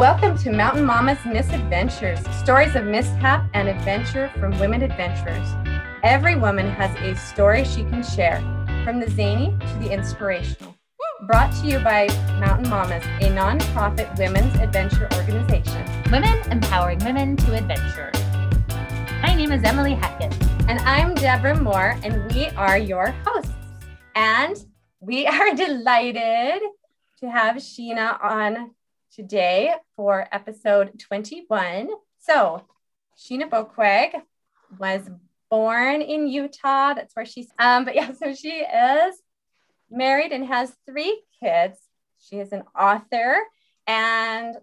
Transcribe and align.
Welcome 0.00 0.38
to 0.38 0.50
Mountain 0.50 0.86
Mama's 0.86 1.18
Misadventures, 1.26 2.20
stories 2.34 2.74
of 2.74 2.86
mishap 2.86 3.50
and 3.52 3.68
adventure 3.68 4.32
from 4.40 4.58
women 4.58 4.80
adventurers. 4.80 5.46
Every 6.02 6.36
woman 6.36 6.70
has 6.70 6.90
a 7.02 7.14
story 7.20 7.64
she 7.64 7.82
can 7.82 8.02
share, 8.02 8.38
from 8.82 8.98
the 8.98 9.10
zany 9.10 9.54
to 9.60 9.78
the 9.78 9.92
inspirational. 9.92 10.74
Brought 11.26 11.52
to 11.56 11.66
you 11.66 11.80
by 11.80 12.06
Mountain 12.40 12.70
Mamas, 12.70 13.04
a 13.20 13.28
nonprofit 13.28 14.16
women's 14.16 14.54
adventure 14.54 15.06
organization. 15.16 15.84
Women 16.10 16.50
empowering 16.50 17.00
women 17.04 17.36
to 17.36 17.54
adventure. 17.54 18.10
My 19.20 19.34
name 19.34 19.52
is 19.52 19.62
Emily 19.64 19.92
Hackett. 19.92 20.34
And 20.66 20.78
I'm 20.78 21.14
Deborah 21.14 21.60
Moore, 21.60 21.98
and 22.02 22.32
we 22.32 22.46
are 22.56 22.78
your 22.78 23.14
hosts. 23.26 23.52
And 24.14 24.56
we 25.00 25.26
are 25.26 25.54
delighted 25.54 26.62
to 27.20 27.30
have 27.30 27.56
Sheena 27.56 28.18
on 28.24 28.70
today 29.14 29.74
for 29.96 30.28
episode 30.32 30.98
21. 30.98 31.88
So, 32.18 32.64
Sheena 33.18 33.48
Boekweg 33.48 34.12
was 34.78 35.08
born 35.50 36.00
in 36.02 36.28
Utah. 36.28 36.94
That's 36.94 37.14
where 37.14 37.26
she's, 37.26 37.48
um, 37.58 37.84
but 37.84 37.94
yeah, 37.96 38.12
so 38.12 38.34
she 38.34 38.50
is 38.50 39.16
married 39.90 40.32
and 40.32 40.46
has 40.46 40.72
three 40.86 41.22
kids. 41.42 41.78
She 42.18 42.36
is 42.36 42.52
an 42.52 42.62
author, 42.78 43.38
and 43.86 44.56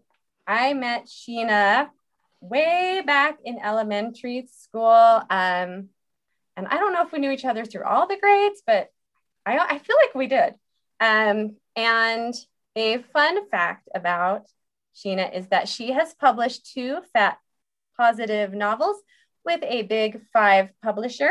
I 0.45 0.73
met 0.73 1.07
Sheena 1.07 1.89
way 2.39 3.01
back 3.05 3.39
in 3.43 3.59
elementary 3.59 4.47
school. 4.51 5.21
Um, 5.29 5.89
and 6.55 6.67
I 6.67 6.77
don't 6.77 6.93
know 6.93 7.03
if 7.03 7.11
we 7.11 7.19
knew 7.19 7.31
each 7.31 7.45
other 7.45 7.65
through 7.65 7.83
all 7.83 8.07
the 8.07 8.17
grades, 8.17 8.61
but 8.65 8.89
I, 9.45 9.57
I 9.57 9.79
feel 9.79 9.95
like 9.97 10.15
we 10.15 10.27
did. 10.27 10.53
Um, 10.99 11.57
and 11.75 12.33
a 12.77 13.03
fun 13.11 13.49
fact 13.49 13.89
about 13.93 14.43
Sheena 14.95 15.35
is 15.35 15.47
that 15.47 15.67
she 15.67 15.91
has 15.91 16.13
published 16.13 16.73
two 16.73 16.99
fat 17.11 17.37
positive 17.97 18.53
novels 18.53 18.97
with 19.43 19.61
a 19.63 19.81
big 19.83 20.21
five 20.31 20.69
publisher, 20.83 21.29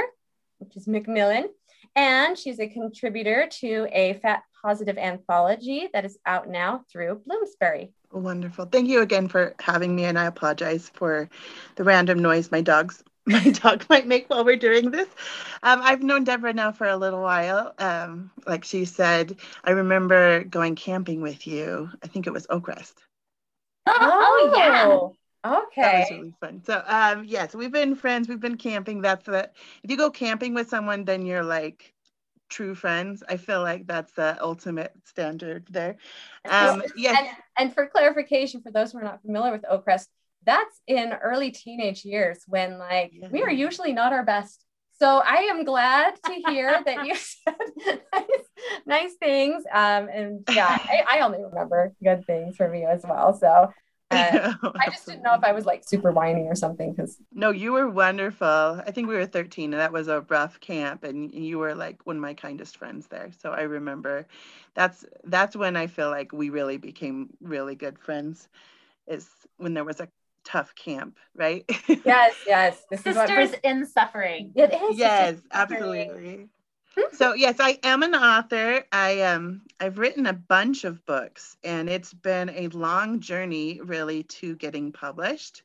which 0.58 0.76
is 0.76 0.88
Macmillan. 0.88 1.48
And 1.94 2.36
she's 2.36 2.58
a 2.58 2.66
contributor 2.66 3.48
to 3.60 3.86
a 3.92 4.14
fat 4.14 4.42
positive 4.62 4.98
anthology 4.98 5.88
that 5.92 6.04
is 6.04 6.18
out 6.26 6.48
now 6.48 6.84
through 6.90 7.22
Bloomsbury. 7.24 7.92
Wonderful. 8.10 8.66
Thank 8.66 8.88
you 8.88 9.02
again 9.02 9.28
for 9.28 9.54
having 9.60 9.94
me. 9.94 10.04
And 10.04 10.18
I 10.18 10.26
apologize 10.26 10.90
for 10.94 11.30
the 11.76 11.84
random 11.84 12.18
noise 12.18 12.50
my 12.50 12.60
dogs 12.60 13.04
my 13.26 13.50
dog 13.50 13.84
might 13.90 14.06
make 14.06 14.30
while 14.30 14.44
we're 14.44 14.56
doing 14.56 14.90
this. 14.90 15.08
Um, 15.62 15.80
I've 15.82 16.02
known 16.02 16.24
Deborah 16.24 16.52
now 16.52 16.70
for 16.70 16.86
a 16.86 16.96
little 16.96 17.20
while. 17.20 17.74
Um, 17.78 18.30
like 18.46 18.64
she 18.64 18.84
said, 18.84 19.36
I 19.64 19.72
remember 19.72 20.44
going 20.44 20.76
camping 20.76 21.20
with 21.20 21.46
you. 21.46 21.90
I 22.02 22.06
think 22.06 22.26
it 22.26 22.32
was 22.32 22.46
Oakrest. 22.46 22.94
Oh, 23.86 23.96
oh 24.00 24.54
yeah. 24.56 25.08
Okay. 25.58 25.82
That 25.82 25.98
was 25.98 26.10
really 26.10 26.34
fun. 26.40 26.62
So 26.64 26.82
um, 26.86 27.24
yes, 27.24 27.54
we've 27.54 27.72
been 27.72 27.96
friends. 27.96 28.28
We've 28.28 28.40
been 28.40 28.56
camping. 28.56 29.02
That's 29.02 29.26
the 29.26 29.50
if 29.82 29.90
you 29.90 29.96
go 29.96 30.10
camping 30.10 30.54
with 30.54 30.68
someone, 30.68 31.04
then 31.04 31.26
you're 31.26 31.44
like 31.44 31.92
true 32.48 32.74
friends. 32.74 33.22
I 33.28 33.36
feel 33.36 33.60
like 33.60 33.86
that's 33.86 34.12
the 34.12 34.36
ultimate 34.40 34.92
standard 35.04 35.66
there. 35.70 35.96
Um, 36.48 36.82
yes. 36.96 37.18
And, 37.18 37.28
and 37.58 37.74
for 37.74 37.86
clarification, 37.86 38.62
for 38.62 38.70
those 38.70 38.92
who 38.92 38.98
are 38.98 39.04
not 39.04 39.22
familiar 39.22 39.52
with 39.52 39.62
Oakrest, 39.62 40.06
that's 40.46 40.80
in 40.86 41.12
early 41.12 41.50
teenage 41.50 42.04
years 42.04 42.38
when 42.46 42.78
like 42.78 43.10
yeah. 43.12 43.28
we 43.30 43.42
are 43.42 43.50
usually 43.50 43.92
not 43.92 44.12
our 44.12 44.24
best. 44.24 44.64
So 44.98 45.18
I 45.18 45.48
am 45.50 45.64
glad 45.64 46.14
to 46.24 46.32
hear 46.48 46.82
that 46.86 47.04
you 47.04 47.14
said 47.14 47.54
nice, 48.12 48.26
nice 48.86 49.14
things. 49.20 49.64
Um, 49.70 50.08
and 50.08 50.44
yeah, 50.50 50.68
I, 50.80 51.18
I, 51.18 51.20
only 51.20 51.42
remember 51.42 51.92
good 52.02 52.24
things 52.24 52.56
from 52.56 52.74
you 52.74 52.86
as 52.86 53.04
well. 53.06 53.34
So 53.34 53.70
uh, 54.10 54.54
I 54.62 54.88
just 54.88 55.04
didn't 55.06 55.22
know 55.22 55.34
if 55.34 55.42
I 55.42 55.52
was 55.52 55.66
like 55.66 55.82
super 55.86 56.12
whiny 56.12 56.44
or 56.44 56.54
something 56.54 56.92
because 56.92 57.18
no, 57.32 57.50
you 57.50 57.72
were 57.72 57.90
wonderful. 57.90 58.46
I 58.86 58.90
think 58.92 59.08
we 59.08 59.16
were 59.16 59.26
13 59.26 59.72
and 59.72 59.80
that 59.80 59.92
was 59.92 60.08
a 60.08 60.20
rough 60.28 60.60
camp 60.60 61.02
and 61.02 61.32
you 61.34 61.58
were 61.58 61.74
like 61.74 62.06
one 62.06 62.16
of 62.16 62.22
my 62.22 62.34
kindest 62.34 62.76
friends 62.76 63.08
there. 63.08 63.30
So 63.38 63.50
I 63.50 63.62
remember 63.62 64.26
that's 64.74 65.04
that's 65.24 65.56
when 65.56 65.76
I 65.76 65.88
feel 65.88 66.08
like 66.08 66.32
we 66.32 66.50
really 66.50 66.76
became 66.76 67.30
really 67.40 67.74
good 67.74 67.98
friends 67.98 68.48
is 69.08 69.28
when 69.56 69.74
there 69.74 69.84
was 69.84 70.00
a 70.00 70.08
tough 70.46 70.74
camp, 70.74 71.18
right? 71.34 71.64
yes, 72.04 72.34
yes. 72.46 72.82
This 72.90 73.02
Sisters 73.02 73.54
in 73.62 73.84
suffering. 73.84 74.52
It 74.54 74.72
is. 74.72 74.98
Yes, 74.98 75.38
absolutely. 75.52 76.48
so 77.12 77.34
yes, 77.34 77.56
I 77.58 77.78
am 77.82 78.02
an 78.02 78.14
author. 78.14 78.84
I 78.92 79.22
um 79.22 79.62
I've 79.80 79.98
written 79.98 80.26
a 80.26 80.32
bunch 80.32 80.84
of 80.84 81.04
books, 81.04 81.56
and 81.62 81.90
it's 81.90 82.14
been 82.14 82.48
a 82.50 82.68
long 82.68 83.20
journey 83.20 83.80
really 83.82 84.22
to 84.22 84.56
getting 84.56 84.92
published. 84.92 85.62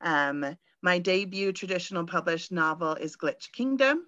Um, 0.00 0.56
my 0.82 0.98
debut 0.98 1.52
traditional 1.52 2.04
published 2.04 2.50
novel 2.50 2.94
is 2.94 3.16
Glitch 3.16 3.52
Kingdom, 3.52 4.06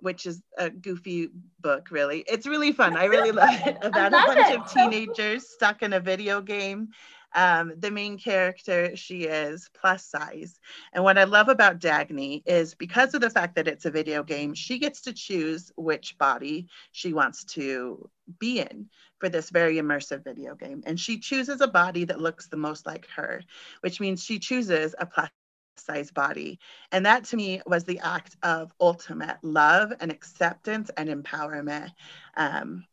which 0.00 0.24
is 0.24 0.42
a 0.56 0.70
goofy 0.70 1.28
book, 1.60 1.88
really. 1.90 2.24
It's 2.26 2.46
really 2.46 2.72
fun. 2.72 2.96
I 2.96 3.04
really 3.04 3.32
love 3.32 3.60
it 3.66 3.76
about 3.82 4.12
love 4.12 4.24
a 4.30 4.34
bunch 4.34 4.50
it. 4.50 4.60
of 4.60 4.72
teenagers 4.72 5.48
stuck 5.50 5.82
in 5.82 5.92
a 5.92 6.00
video 6.00 6.40
game 6.40 6.88
um, 7.34 7.72
the 7.78 7.90
main 7.90 8.18
character, 8.18 8.96
she 8.96 9.24
is 9.24 9.68
plus 9.74 10.04
size. 10.04 10.58
And 10.92 11.02
what 11.04 11.18
I 11.18 11.24
love 11.24 11.48
about 11.48 11.80
Dagny 11.80 12.42
is 12.46 12.74
because 12.74 13.14
of 13.14 13.20
the 13.20 13.30
fact 13.30 13.56
that 13.56 13.68
it's 13.68 13.86
a 13.86 13.90
video 13.90 14.22
game, 14.22 14.54
she 14.54 14.78
gets 14.78 15.00
to 15.02 15.12
choose 15.12 15.72
which 15.76 16.16
body 16.18 16.68
she 16.92 17.12
wants 17.12 17.44
to 17.44 18.08
be 18.38 18.60
in 18.60 18.88
for 19.18 19.28
this 19.28 19.50
very 19.50 19.76
immersive 19.76 20.24
video 20.24 20.54
game. 20.54 20.82
And 20.86 20.98
she 20.98 21.18
chooses 21.18 21.60
a 21.60 21.68
body 21.68 22.04
that 22.04 22.20
looks 22.20 22.48
the 22.48 22.56
most 22.56 22.86
like 22.86 23.08
her, 23.16 23.42
which 23.80 24.00
means 24.00 24.22
she 24.22 24.38
chooses 24.38 24.94
a 24.98 25.06
plus 25.06 25.30
size 25.76 26.10
body. 26.10 26.58
And 26.92 27.04
that 27.06 27.24
to 27.24 27.36
me 27.36 27.60
was 27.66 27.84
the 27.84 28.00
act 28.00 28.36
of 28.42 28.72
ultimate 28.80 29.38
love 29.42 29.92
and 30.00 30.10
acceptance 30.10 30.90
and 30.96 31.08
empowerment. 31.08 31.90
Um, 32.36 32.86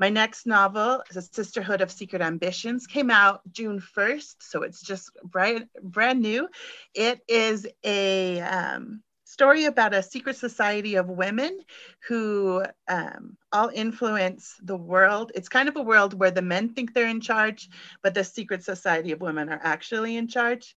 my 0.00 0.08
next 0.08 0.46
novel 0.46 1.02
The 1.12 1.20
Sisterhood 1.20 1.82
of 1.82 1.90
Secret 1.90 2.22
Ambitions, 2.22 2.86
came 2.86 3.10
out 3.10 3.42
June 3.52 3.82
1st, 3.94 4.36
so 4.40 4.62
it's 4.62 4.80
just 4.80 5.10
brand, 5.22 5.66
brand 5.82 6.22
new. 6.22 6.48
It 6.94 7.20
is 7.28 7.66
a 7.84 8.40
um, 8.40 9.02
story 9.24 9.66
about 9.66 9.92
a 9.92 10.02
secret 10.02 10.36
society 10.36 10.94
of 10.94 11.10
women 11.10 11.60
who 12.08 12.64
um, 12.88 13.36
all 13.52 13.70
influence 13.74 14.56
the 14.62 14.76
world. 14.76 15.32
It's 15.34 15.50
kind 15.50 15.68
of 15.68 15.76
a 15.76 15.82
world 15.82 16.18
where 16.18 16.30
the 16.30 16.40
men 16.40 16.70
think 16.70 16.94
they're 16.94 17.06
in 17.06 17.20
charge, 17.20 17.68
but 18.02 18.14
the 18.14 18.24
secret 18.24 18.64
society 18.64 19.12
of 19.12 19.20
women 19.20 19.50
are 19.50 19.60
actually 19.62 20.16
in 20.16 20.28
charge. 20.28 20.74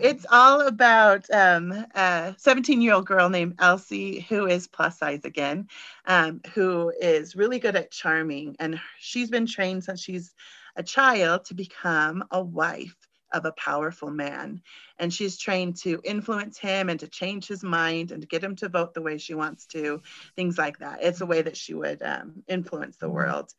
It's 0.00 0.26
all 0.30 0.62
about 0.62 1.28
um, 1.30 1.72
a 1.94 2.34
17 2.38 2.80
year 2.80 2.94
old 2.94 3.06
girl 3.06 3.28
named 3.28 3.56
Elsie, 3.58 4.20
who 4.20 4.46
is 4.46 4.66
plus 4.66 4.98
size 4.98 5.24
again, 5.24 5.68
um, 6.06 6.40
who 6.54 6.92
is 7.00 7.36
really 7.36 7.58
good 7.58 7.76
at 7.76 7.90
charming. 7.90 8.56
And 8.60 8.80
she's 8.98 9.30
been 9.30 9.46
trained 9.46 9.84
since 9.84 10.00
she's 10.00 10.34
a 10.76 10.82
child 10.82 11.44
to 11.46 11.54
become 11.54 12.24
a 12.30 12.42
wife 12.42 12.96
of 13.32 13.44
a 13.44 13.52
powerful 13.52 14.10
man. 14.10 14.60
And 14.98 15.12
she's 15.12 15.38
trained 15.38 15.76
to 15.78 16.00
influence 16.04 16.58
him 16.58 16.88
and 16.88 16.98
to 17.00 17.08
change 17.08 17.46
his 17.46 17.62
mind 17.62 18.10
and 18.10 18.22
to 18.22 18.28
get 18.28 18.42
him 18.44 18.56
to 18.56 18.68
vote 18.68 18.94
the 18.94 19.02
way 19.02 19.18
she 19.18 19.34
wants 19.34 19.66
to, 19.66 20.02
things 20.36 20.58
like 20.58 20.78
that. 20.78 21.02
It's 21.02 21.20
a 21.20 21.26
way 21.26 21.42
that 21.42 21.56
she 21.56 21.74
would 21.74 22.02
um, 22.02 22.42
influence 22.48 22.96
the 22.96 23.10
world. 23.10 23.52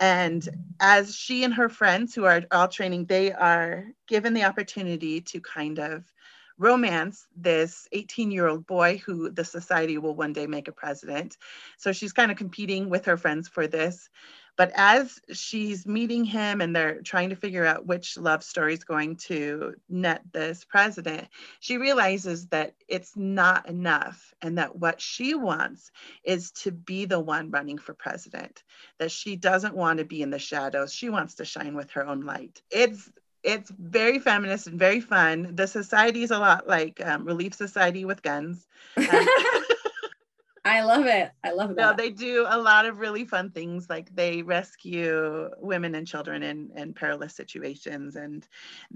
And 0.00 0.48
as 0.80 1.14
she 1.14 1.44
and 1.44 1.52
her 1.54 1.68
friends, 1.68 2.14
who 2.14 2.24
are 2.24 2.42
all 2.50 2.68
training, 2.68 3.04
they 3.04 3.32
are 3.32 3.84
given 4.08 4.32
the 4.32 4.44
opportunity 4.44 5.20
to 5.20 5.40
kind 5.40 5.78
of 5.78 6.10
romance 6.56 7.26
this 7.36 7.86
18 7.92 8.30
year 8.30 8.46
old 8.46 8.66
boy 8.66 9.00
who 9.04 9.30
the 9.30 9.44
society 9.44 9.98
will 9.98 10.14
one 10.14 10.32
day 10.32 10.46
make 10.46 10.68
a 10.68 10.72
president. 10.72 11.36
So 11.78 11.92
she's 11.92 12.12
kind 12.12 12.30
of 12.30 12.38
competing 12.38 12.88
with 12.90 13.04
her 13.06 13.16
friends 13.16 13.48
for 13.48 13.66
this. 13.66 14.08
But 14.60 14.72
as 14.74 15.18
she's 15.32 15.86
meeting 15.86 16.22
him 16.22 16.60
and 16.60 16.76
they're 16.76 17.00
trying 17.00 17.30
to 17.30 17.34
figure 17.34 17.64
out 17.64 17.86
which 17.86 18.18
love 18.18 18.44
story 18.44 18.74
is 18.74 18.84
going 18.84 19.16
to 19.16 19.72
net 19.88 20.20
this 20.34 20.66
president, 20.66 21.28
she 21.60 21.78
realizes 21.78 22.48
that 22.48 22.74
it's 22.86 23.16
not 23.16 23.70
enough 23.70 24.34
and 24.42 24.58
that 24.58 24.76
what 24.76 25.00
she 25.00 25.34
wants 25.34 25.90
is 26.24 26.50
to 26.50 26.72
be 26.72 27.06
the 27.06 27.18
one 27.18 27.50
running 27.50 27.78
for 27.78 27.94
president, 27.94 28.62
that 28.98 29.10
she 29.10 29.34
doesn't 29.34 29.74
want 29.74 29.98
to 29.98 30.04
be 30.04 30.20
in 30.20 30.28
the 30.28 30.38
shadows. 30.38 30.92
She 30.92 31.08
wants 31.08 31.36
to 31.36 31.46
shine 31.46 31.74
with 31.74 31.92
her 31.92 32.06
own 32.06 32.20
light. 32.20 32.60
It's 32.70 33.10
it's 33.42 33.70
very 33.70 34.18
feminist 34.18 34.66
and 34.66 34.78
very 34.78 35.00
fun. 35.00 35.56
The 35.56 35.68
society 35.68 36.22
is 36.22 36.32
a 36.32 36.38
lot 36.38 36.68
like 36.68 37.00
um, 37.02 37.24
Relief 37.24 37.54
Society 37.54 38.04
with 38.04 38.20
guns. 38.20 38.68
Um, 38.98 39.26
I 40.64 40.82
love 40.82 41.06
it. 41.06 41.30
I 41.42 41.52
love 41.52 41.70
it. 41.70 41.76
No, 41.76 41.94
they 41.94 42.10
do 42.10 42.46
a 42.46 42.58
lot 42.58 42.84
of 42.84 42.98
really 42.98 43.24
fun 43.24 43.50
things. 43.50 43.88
Like 43.88 44.14
they 44.14 44.42
rescue 44.42 45.48
women 45.58 45.94
and 45.94 46.06
children 46.06 46.42
in, 46.42 46.70
in 46.76 46.92
perilous 46.92 47.34
situations, 47.34 48.14
and 48.14 48.46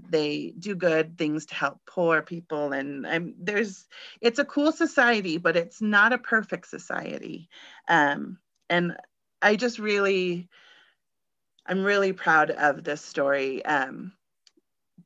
they 0.09 0.53
do 0.59 0.75
good 0.75 1.17
things 1.17 1.47
to 1.47 1.55
help 1.55 1.79
poor 1.87 2.21
people. 2.21 2.71
And 2.71 3.07
I'm, 3.07 3.33
there's, 3.39 3.87
it's 4.21 4.37
a 4.37 4.45
cool 4.45 4.71
society, 4.71 5.37
but 5.37 5.57
it's 5.57 5.81
not 5.81 6.13
a 6.13 6.19
perfect 6.19 6.67
society. 6.67 7.49
Um, 7.87 8.37
and 8.69 8.95
I 9.41 9.55
just 9.55 9.79
really, 9.79 10.47
I'm 11.65 11.83
really 11.83 12.13
proud 12.13 12.51
of 12.51 12.83
this 12.83 13.01
story. 13.01 13.65
Um, 13.65 14.13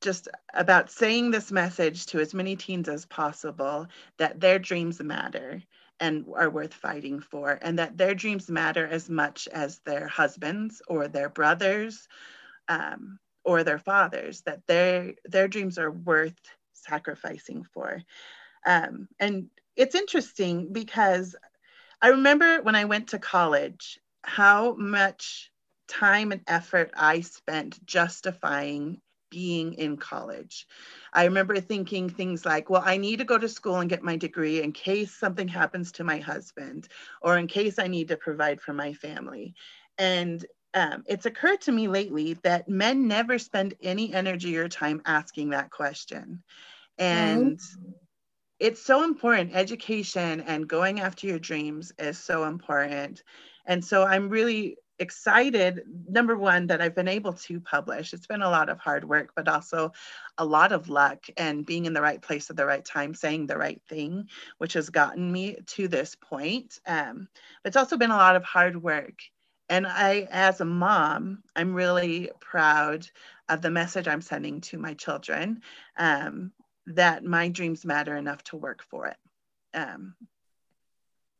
just 0.02 0.28
about 0.54 0.92
saying 0.92 1.32
this 1.32 1.52
message 1.52 2.06
to 2.08 2.20
as 2.20 2.34
many 2.34 2.56
teens 2.56 2.90
as 2.90 3.06
possible 3.06 3.88
that 4.18 4.40
their 4.40 4.60
dreams 4.60 5.02
matter 5.02 5.62
and 6.00 6.26
are 6.36 6.50
worth 6.50 6.74
fighting 6.74 7.20
for, 7.20 7.60
and 7.62 7.80
that 7.80 7.98
their 7.98 8.16
dreams 8.16 8.50
matter 8.50 8.86
as 8.88 9.10
much 9.10 9.48
as 9.50 9.80
their 9.80 10.08
husbands 10.08 10.82
or 10.88 11.08
their 11.08 11.30
brothers 11.30 12.08
um, 12.68 13.20
or 13.44 13.64
their 13.64 13.80
fathers, 13.80 14.42
that 14.42 14.66
their, 14.68 15.14
their 15.26 15.48
dreams 15.48 15.78
are 15.78 15.92
worth 15.92 16.40
sacrificing 16.74 17.64
for. 17.74 18.02
Um, 18.66 19.08
and 19.20 19.50
it's 19.76 19.96
interesting 19.96 20.72
because 20.72 21.36
I 22.02 22.10
remember 22.10 22.62
when 22.62 22.76
I 22.76 22.86
went 22.86 23.10
to 23.10 23.20
college 23.20 24.00
how 24.24 24.76
much 24.76 25.52
time 25.88 26.32
and 26.32 26.42
effort 26.48 26.92
I 26.96 27.22
spent 27.22 27.84
justifying 27.86 29.02
being 29.30 29.74
in 29.74 29.98
college. 29.98 30.68
I 31.14 31.26
remember 31.26 31.60
thinking 31.60 32.10
things 32.10 32.46
like, 32.46 32.70
well, 32.70 32.84
I 32.86 32.98
need 32.98 33.20
to 33.20 33.26
go 33.26 33.38
to 33.38 33.50
school 33.50 33.78
and 33.78 33.90
get 33.90 34.04
my 34.04 34.16
degree 34.16 34.62
in 34.62 34.72
case 34.72 35.14
something 35.14 35.48
happens 35.48 35.92
to 35.94 36.04
my 36.04 36.18
husband 36.18 36.88
or 37.22 37.38
in 37.38 37.48
case 37.48 37.80
I 37.80 37.88
need 37.88 38.08
to 38.10 38.18
provide 38.18 38.62
for 38.62 38.74
my 38.74 38.94
family. 38.94 39.54
And 39.98 40.46
um, 40.74 41.04
it's 41.08 41.26
occurred 41.26 41.62
to 41.62 41.72
me 41.72 41.88
lately 41.88 42.34
that 42.44 42.70
men 42.70 43.08
never 43.08 43.40
spend 43.40 43.74
any 43.82 44.14
energy 44.14 44.58
or 44.58 44.70
time 44.70 45.02
asking 45.06 45.50
that 45.50 45.72
question. 45.72 46.44
And 46.98 47.58
mm-hmm. 47.58 47.92
it's 48.60 48.86
so 48.86 49.04
important. 49.04 49.56
Education 49.56 50.42
and 50.42 50.68
going 50.68 51.00
after 51.00 51.28
your 51.28 51.40
dreams 51.40 51.92
is 51.98 52.20
so 52.20 52.44
important. 52.44 53.24
And 53.66 53.84
so 53.84 54.04
I'm 54.04 54.30
really 54.30 54.78
excited 55.00 55.84
number 56.10 56.38
one 56.38 56.68
that 56.68 56.82
i've 56.82 56.96
been 56.96 57.08
able 57.08 57.34
to 57.34 57.60
publish. 57.62 58.14
It's 58.14 58.28
been 58.28 58.42
a 58.42 58.50
lot 58.50 58.70
of 58.70 58.80
hard 58.80 59.06
work 59.06 59.32
but 59.36 59.48
also 59.48 59.94
a 60.38 60.46
lot 60.46 60.72
of 60.72 60.90
luck 60.90 61.26
and 61.38 61.66
being 61.66 61.86
in 61.86 61.94
the 61.94 62.02
right 62.02 62.22
place 62.22 62.50
at 62.50 62.58
the 62.58 62.66
right 62.66 62.84
time 62.84 63.14
saying 63.14 63.48
the 63.48 63.58
right 63.58 63.82
thing 63.88 64.28
which 64.58 64.74
has 64.74 64.90
gotten 64.90 65.32
me 65.32 65.58
to 65.66 65.88
this 65.88 66.16
point. 66.16 66.80
Um, 66.86 67.30
but 67.64 67.70
it's 67.70 67.78
also 67.78 67.98
been 67.98 68.12
a 68.12 68.18
lot 68.18 68.36
of 68.36 68.44
hard 68.44 68.82
work. 68.82 69.20
And 69.70 69.88
i 69.88 70.28
as 70.32 70.62
a 70.62 70.66
mom 70.66 71.44
i'm 71.56 71.74
really 71.74 72.32
proud 72.40 73.08
of 73.48 73.62
the 73.62 73.72
message 73.72 74.08
i'm 74.08 74.22
sending 74.22 74.62
to 74.62 74.78
my 74.78 74.94
children 74.96 75.62
um, 75.98 76.52
that 76.88 77.24
my 77.24 77.50
dreams 77.50 77.86
matter 77.86 78.18
enough 78.18 78.44
to 78.46 78.58
work 78.58 78.84
for 78.84 79.08
it. 79.08 79.18
Um, 79.74 80.16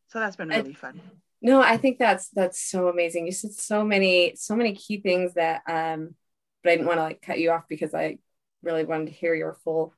so 0.08 0.20
that's 0.20 0.36
been 0.36 0.50
really 0.50 0.74
fun 0.74 1.02
no, 1.42 1.62
I 1.62 1.78
think 1.78 2.00
that's 2.00 2.30
that's 2.30 2.60
so 2.60 2.90
amazing. 2.90 3.26
You 3.26 3.32
said 3.32 3.54
so 3.54 3.84
many 3.86 4.36
so 4.36 4.56
many 4.56 4.74
key 4.74 5.00
things 5.00 5.34
that 5.36 5.62
um 5.68 6.16
but 6.64 6.72
I 6.72 6.76
didn't 6.76 6.88
want 6.88 7.00
to 7.00 7.04
like 7.04 7.22
cut 7.22 7.40
you 7.40 7.52
off 7.52 7.64
because 7.70 7.94
I 7.94 8.18
really 8.62 8.84
wanted 8.84 9.08
to 9.08 9.14
hear 9.14 9.34
your 9.34 9.54
full 9.64 9.94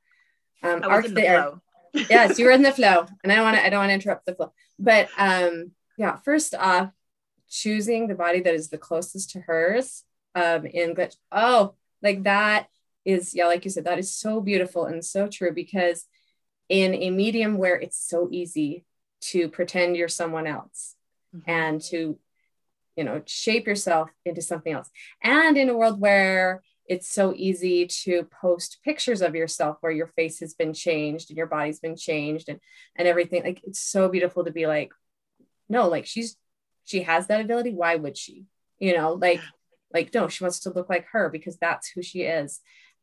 um 0.62 0.82
arc 0.84 1.06
the 1.06 1.14
there. 1.14 1.52
yes, 2.08 2.38
you 2.38 2.46
were 2.46 2.52
in 2.52 2.62
the 2.62 2.72
flow. 2.72 3.06
And 3.22 3.32
I 3.32 3.36
don't 3.36 3.44
want 3.44 3.56
to 3.56 3.64
I 3.64 3.70
don't 3.70 3.80
want 3.80 3.90
to 3.90 3.94
interrupt 3.94 4.26
the 4.26 4.34
flow. 4.34 4.52
But 4.78 5.08
um 5.18 5.72
yeah, 5.98 6.16
first 6.16 6.54
off, 6.54 6.90
choosing 7.48 8.06
the 8.06 8.14
body 8.14 8.40
that 8.40 8.54
is 8.54 8.70
the 8.70 8.78
closest 8.78 9.30
to 9.30 9.40
hers 9.40 10.04
um 10.34 10.64
in 10.66 10.94
glitch. 10.94 11.16
Oh, 11.32 11.74
like 12.02 12.22
that 12.22 12.68
is 13.04 13.34
yeah, 13.34 13.46
like 13.46 13.64
you 13.64 13.70
said, 13.70 13.86
that 13.86 13.98
is 13.98 14.14
so 14.14 14.40
beautiful 14.40 14.86
and 14.86 15.04
so 15.04 15.26
true 15.26 15.52
because 15.52 16.04
in 16.68 16.94
a 16.94 17.10
medium 17.10 17.58
where 17.58 17.78
it's 17.78 17.98
so 17.98 18.28
easy 18.30 18.84
to 19.20 19.48
pretend 19.48 19.96
you're 19.96 20.08
someone 20.08 20.46
else 20.46 20.94
mm-hmm. 21.34 21.50
and 21.50 21.80
to 21.82 22.18
you 22.96 23.04
know 23.04 23.22
shape 23.26 23.66
yourself 23.66 24.10
into 24.24 24.42
something 24.42 24.72
else. 24.72 24.90
And 25.22 25.56
in 25.56 25.68
a 25.68 25.76
world 25.76 26.00
where 26.00 26.62
it's 26.86 27.08
so 27.08 27.32
easy 27.36 27.86
to 27.86 28.28
post 28.40 28.78
pictures 28.84 29.22
of 29.22 29.34
yourself 29.34 29.78
where 29.80 29.92
your 29.92 30.08
face 30.08 30.40
has 30.40 30.54
been 30.54 30.74
changed 30.74 31.30
and 31.30 31.36
your 31.36 31.46
body's 31.46 31.80
been 31.80 31.96
changed 31.96 32.48
and 32.48 32.60
and 32.96 33.08
everything 33.08 33.42
like 33.44 33.62
it's 33.64 33.82
so 33.82 34.08
beautiful 34.08 34.44
to 34.44 34.50
be 34.50 34.66
like 34.66 34.92
no 35.68 35.88
like 35.88 36.06
she's 36.06 36.36
she 36.84 37.02
has 37.02 37.28
that 37.28 37.40
ability. 37.40 37.72
Why 37.72 37.96
would 37.96 38.16
she? 38.16 38.46
You 38.78 38.96
know 38.96 39.12
like 39.14 39.40
like 39.92 40.12
no 40.12 40.28
she 40.28 40.44
wants 40.44 40.60
to 40.60 40.70
look 40.70 40.88
like 40.88 41.06
her 41.12 41.28
because 41.28 41.56
that's 41.56 41.88
who 41.88 42.02
she 42.02 42.22
is. 42.22 42.60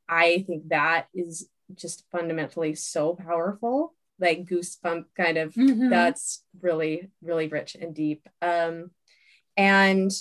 I 0.07 0.43
think 0.47 0.69
that 0.69 1.07
is 1.13 1.49
just 1.75 2.03
fundamentally 2.11 2.75
so 2.75 3.13
powerful 3.13 3.93
like 4.19 4.45
goosebump 4.45 5.05
kind 5.15 5.37
of 5.37 5.53
mm-hmm. 5.53 5.89
that's 5.89 6.43
really 6.61 7.09
really 7.21 7.47
rich 7.47 7.75
and 7.75 7.93
deep. 7.95 8.27
Um 8.41 8.91
and 9.57 10.11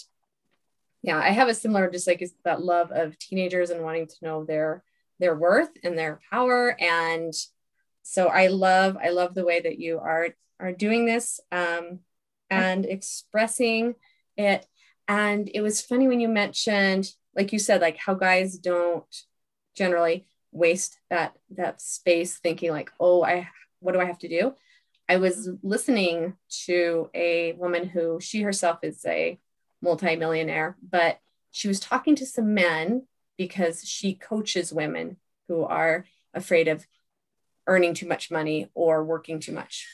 yeah 1.03 1.19
i 1.19 1.31
have 1.31 1.49
a 1.49 1.55
similar 1.55 1.89
just 1.89 2.09
like 2.09 2.25
that 2.45 2.61
love 2.61 2.91
of 2.91 3.17
teenagers 3.19 3.71
and 3.71 3.85
wanting 3.85 4.09
to 4.09 4.17
know 4.23 4.45
their 4.45 4.83
their 5.21 5.35
worth 5.35 5.71
and 5.83 5.97
their 5.97 6.21
power. 6.31 6.77
And 6.81 7.33
so 8.03 8.29
i 8.29 8.47
love 8.47 8.97
i 9.03 9.11
love 9.11 9.35
the 9.35 9.45
way 9.45 9.61
that 9.61 9.79
you 9.79 9.99
are 9.99 10.29
are 10.61 10.73
doing 10.73 11.05
this 11.05 11.41
um 11.53 12.01
and 12.51 12.87
expressing 12.87 13.95
it. 14.37 14.67
And 15.07 15.51
it 15.53 15.61
was 15.61 15.83
funny 15.83 16.09
when 16.09 16.21
you 16.21 16.29
mentioned 16.29 17.11
like 17.35 17.53
you 17.53 17.59
said 17.59 17.81
like 17.81 17.97
how 17.97 18.15
guys 18.15 18.59
don't 18.59 19.05
generally 19.77 20.27
waste 20.53 20.99
that 21.09 21.37
that 21.51 21.81
space 21.81 22.39
thinking 22.39 22.71
like 22.71 22.91
oh 22.99 23.23
i 23.23 23.49
what 23.81 23.93
do 23.93 24.01
I 24.01 24.07
have 24.07 24.19
to 24.21 24.29
do? 24.29 24.55
I 25.09 25.17
was 25.17 25.49
listening 25.63 26.37
to 26.67 27.11
a 27.15 27.53
woman 27.53 27.89
who 27.89 28.21
she 28.21 28.43
herself 28.43 28.81
is 28.83 29.05
a 29.07 29.39
multimillionaire, 29.81 30.77
but 30.87 31.19
she 31.51 31.69
was 31.69 31.81
talking 31.81 32.15
to 32.17 32.27
some 32.27 32.53
men 32.53 33.07
because 33.39 33.85
she 33.85 34.15
coaches 34.15 34.73
women 34.73 35.17
who 35.49 35.65
are 35.65 36.05
afraid 36.35 36.69
of 36.69 36.87
earning 37.67 37.95
too 37.95 38.07
much 38.07 38.31
money 38.31 38.71
or 38.75 39.05
working 39.05 39.41
too 39.41 39.53
much. 39.53 39.87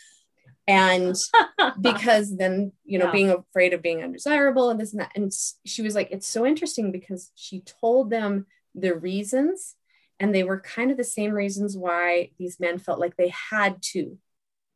And 0.67 1.15
because 1.81 2.37
then, 2.37 2.73
you 2.85 2.99
know, 2.99 3.07
yeah. 3.07 3.13
being 3.13 3.31
afraid 3.31 3.73
of 3.73 3.83
being 3.83 4.03
undesirable 4.03 4.71
and 4.71 4.81
this 4.81 4.93
and 4.93 5.01
that. 5.01 5.13
And 5.15 5.33
she 5.65 5.83
was 5.83 5.95
like, 5.95 6.09
it's 6.11 6.27
so 6.27 6.45
interesting 6.45 6.91
because 6.91 7.31
she 7.35 7.61
told 7.61 8.11
them 8.11 8.47
the 8.75 8.95
reasons 8.95 9.77
and 10.21 10.35
they 10.35 10.45
were 10.45 10.61
kind 10.61 10.91
of 10.91 10.97
the 10.97 11.05
same 11.05 11.33
reasons 11.33 11.77
why 11.77 12.31
these 12.39 12.61
men 12.61 12.79
felt 12.79 13.01
like 13.01 13.17
they 13.17 13.33
had 13.51 13.83
to 13.83 14.19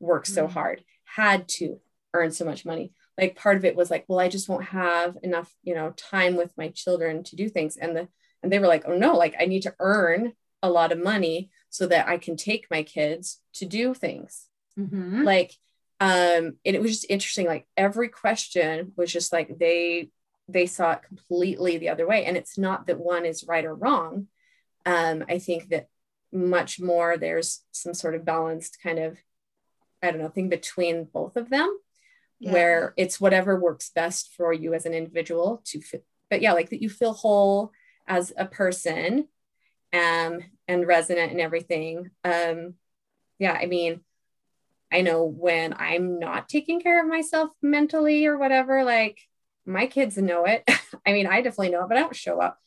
work 0.00 0.26
so 0.26 0.44
mm-hmm. 0.44 0.52
hard, 0.52 0.85
had 1.05 1.49
to 1.49 1.81
earn 2.14 2.31
so 2.31 2.44
much 2.44 2.64
money. 2.64 2.93
Like 3.17 3.37
part 3.37 3.56
of 3.56 3.64
it 3.64 3.76
was 3.76 3.90
like, 3.90 4.05
well, 4.08 4.20
I 4.20 4.29
just 4.29 4.49
won't 4.49 4.64
have 4.64 5.17
enough, 5.23 5.52
you 5.62 5.75
know, 5.75 5.93
time 5.96 6.37
with 6.37 6.56
my 6.56 6.69
children 6.69 7.25
to 7.25 7.37
do 7.37 7.49
things. 7.49 7.76
And 7.76 7.96
the 7.96 8.08
and 8.43 8.52
they 8.52 8.58
were 8.58 8.69
like, 8.69 8.85
oh 8.87 8.96
no, 8.96 9.17
like 9.17 9.35
I 9.38 9.46
need 9.46 9.62
to 9.62 9.74
earn 9.81 10.32
a 10.62 10.70
lot 10.70 10.93
of 10.93 11.03
money 11.03 11.51
so 11.70 11.86
that 11.86 12.08
I 12.08 12.19
can 12.19 12.36
take 12.36 12.67
my 12.70 12.82
kids 12.82 13.41
to 13.55 13.67
do 13.67 13.94
things. 13.94 14.46
Mm-hmm. 14.79 15.24
Like, 15.24 15.55
um, 16.01 16.56
and 16.65 16.77
it 16.77 16.81
was 16.81 16.93
just 16.93 17.10
interesting. 17.10 17.46
Like 17.46 17.67
every 17.77 18.08
question 18.08 18.93
was 18.96 19.12
just 19.12 19.32
like 19.32 19.58
they 19.58 20.10
they 20.48 20.67
saw 20.67 20.93
it 20.93 21.03
completely 21.03 21.77
the 21.79 21.91
other 21.91 22.06
way. 22.06 22.24
And 22.24 22.36
it's 22.36 22.56
not 22.56 22.86
that 22.86 22.98
one 22.98 23.27
is 23.27 23.44
right 23.46 23.65
or 23.65 23.74
wrong 23.74 24.29
um, 24.88 25.24
I 25.28 25.38
think 25.38 25.68
that 25.68 25.88
much 26.32 26.80
more 26.80 27.18
there's 27.18 27.62
some 27.72 27.92
sort 27.92 28.14
of 28.14 28.24
balanced 28.24 28.78
kind 28.82 28.98
of, 28.98 29.18
I 30.02 30.10
don't 30.10 30.20
know, 30.20 30.30
thing 30.30 30.48
between 30.48 31.04
both 31.04 31.36
of 31.36 31.50
them, 31.50 31.78
yeah. 32.40 32.52
where 32.52 32.94
it's 32.96 33.20
whatever 33.20 33.60
works 33.60 33.90
best 33.94 34.32
for 34.34 34.50
you 34.50 34.72
as 34.72 34.86
an 34.86 34.94
individual 34.94 35.62
to 35.66 35.82
fit. 35.82 36.06
But 36.30 36.40
yeah, 36.40 36.54
like 36.54 36.70
that 36.70 36.80
you 36.80 36.88
feel 36.88 37.12
whole 37.12 37.72
as 38.06 38.32
a 38.34 38.46
person 38.46 39.28
um, 39.92 40.38
and 40.66 40.86
resonant 40.86 41.32
and 41.32 41.40
everything. 41.40 42.10
Um, 42.24 42.74
yeah, 43.38 43.52
I 43.52 43.66
mean, 43.66 44.00
I 44.90 45.02
know 45.02 45.24
when 45.24 45.74
I'm 45.74 46.18
not 46.18 46.48
taking 46.48 46.80
care 46.80 47.02
of 47.02 47.08
myself 47.08 47.50
mentally 47.60 48.24
or 48.24 48.38
whatever, 48.38 48.84
like 48.84 49.18
my 49.66 49.86
kids 49.86 50.16
know 50.16 50.46
it. 50.46 50.66
I 51.06 51.12
mean, 51.12 51.26
I 51.26 51.42
definitely 51.42 51.72
know 51.72 51.82
it, 51.82 51.88
but 51.88 51.98
I 51.98 52.00
don't 52.00 52.16
show 52.16 52.40
up 52.40 52.58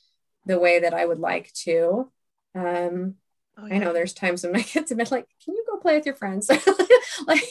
the 0.45 0.59
way 0.59 0.79
that 0.79 0.93
I 0.93 1.05
would 1.05 1.19
like 1.19 1.51
to. 1.63 2.11
Um, 2.55 3.15
oh, 3.57 3.65
yeah. 3.67 3.75
I 3.75 3.77
know 3.77 3.93
there's 3.93 4.13
times 4.13 4.43
when 4.43 4.51
my 4.53 4.61
kids 4.61 4.89
have 4.89 4.97
been 4.97 5.07
like, 5.11 5.27
"Can 5.43 5.55
you 5.55 5.65
go 5.69 5.77
play 5.77 5.95
with 5.95 6.05
your 6.05 6.15
friends?" 6.15 6.49
like, 7.27 7.43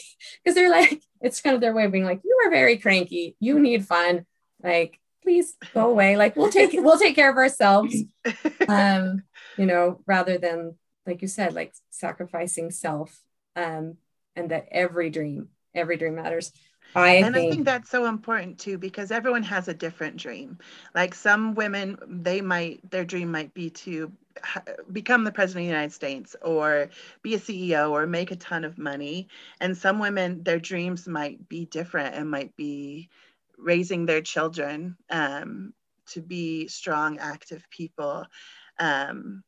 because 0.44 0.54
they're 0.54 0.70
like, 0.70 1.02
it's 1.20 1.40
kind 1.40 1.54
of 1.54 1.60
their 1.60 1.74
way 1.74 1.84
of 1.84 1.92
being 1.92 2.04
like, 2.04 2.20
"You 2.24 2.38
are 2.44 2.50
very 2.50 2.78
cranky. 2.78 3.36
You 3.40 3.58
need 3.58 3.86
fun. 3.86 4.26
Like, 4.62 5.00
please 5.22 5.54
go 5.74 5.90
away. 5.90 6.16
Like, 6.16 6.36
we'll 6.36 6.50
take 6.50 6.72
we'll 6.72 6.98
take 6.98 7.14
care 7.16 7.30
of 7.30 7.36
ourselves." 7.36 7.94
Um, 8.68 9.24
you 9.56 9.66
know, 9.66 10.00
rather 10.06 10.38
than 10.38 10.76
like 11.06 11.22
you 11.22 11.28
said, 11.28 11.54
like 11.54 11.74
sacrificing 11.90 12.70
self, 12.70 13.20
um, 13.56 13.96
and 14.36 14.50
that 14.50 14.68
every 14.70 15.10
dream, 15.10 15.48
every 15.74 15.96
dream 15.96 16.14
matters. 16.14 16.52
I 16.94 17.16
and 17.16 17.34
think, 17.34 17.46
I 17.46 17.50
think 17.50 17.64
that's 17.64 17.90
so 17.90 18.06
important 18.06 18.58
too 18.58 18.78
because 18.78 19.10
everyone 19.10 19.42
has 19.44 19.68
a 19.68 19.74
different 19.74 20.16
dream. 20.16 20.58
Like 20.94 21.14
some 21.14 21.54
women, 21.54 21.98
they 22.06 22.40
might 22.40 22.88
their 22.90 23.04
dream 23.04 23.30
might 23.30 23.54
be 23.54 23.70
to 23.70 24.12
become 24.92 25.24
the 25.24 25.32
president 25.32 25.64
of 25.64 25.68
the 25.68 25.74
United 25.74 25.92
States 25.92 26.36
or 26.42 26.88
be 27.22 27.34
a 27.34 27.38
CEO 27.38 27.90
or 27.90 28.06
make 28.06 28.30
a 28.30 28.36
ton 28.36 28.64
of 28.64 28.78
money. 28.78 29.28
And 29.60 29.76
some 29.76 29.98
women, 29.98 30.42
their 30.42 30.58
dreams 30.58 31.06
might 31.06 31.48
be 31.48 31.66
different 31.66 32.14
and 32.14 32.30
might 32.30 32.56
be 32.56 33.08
raising 33.58 34.06
their 34.06 34.22
children 34.22 34.96
um, 35.10 35.72
to 36.06 36.22
be 36.22 36.68
strong, 36.68 37.18
active 37.18 37.66
people. 37.70 38.26
Um, 38.78 39.44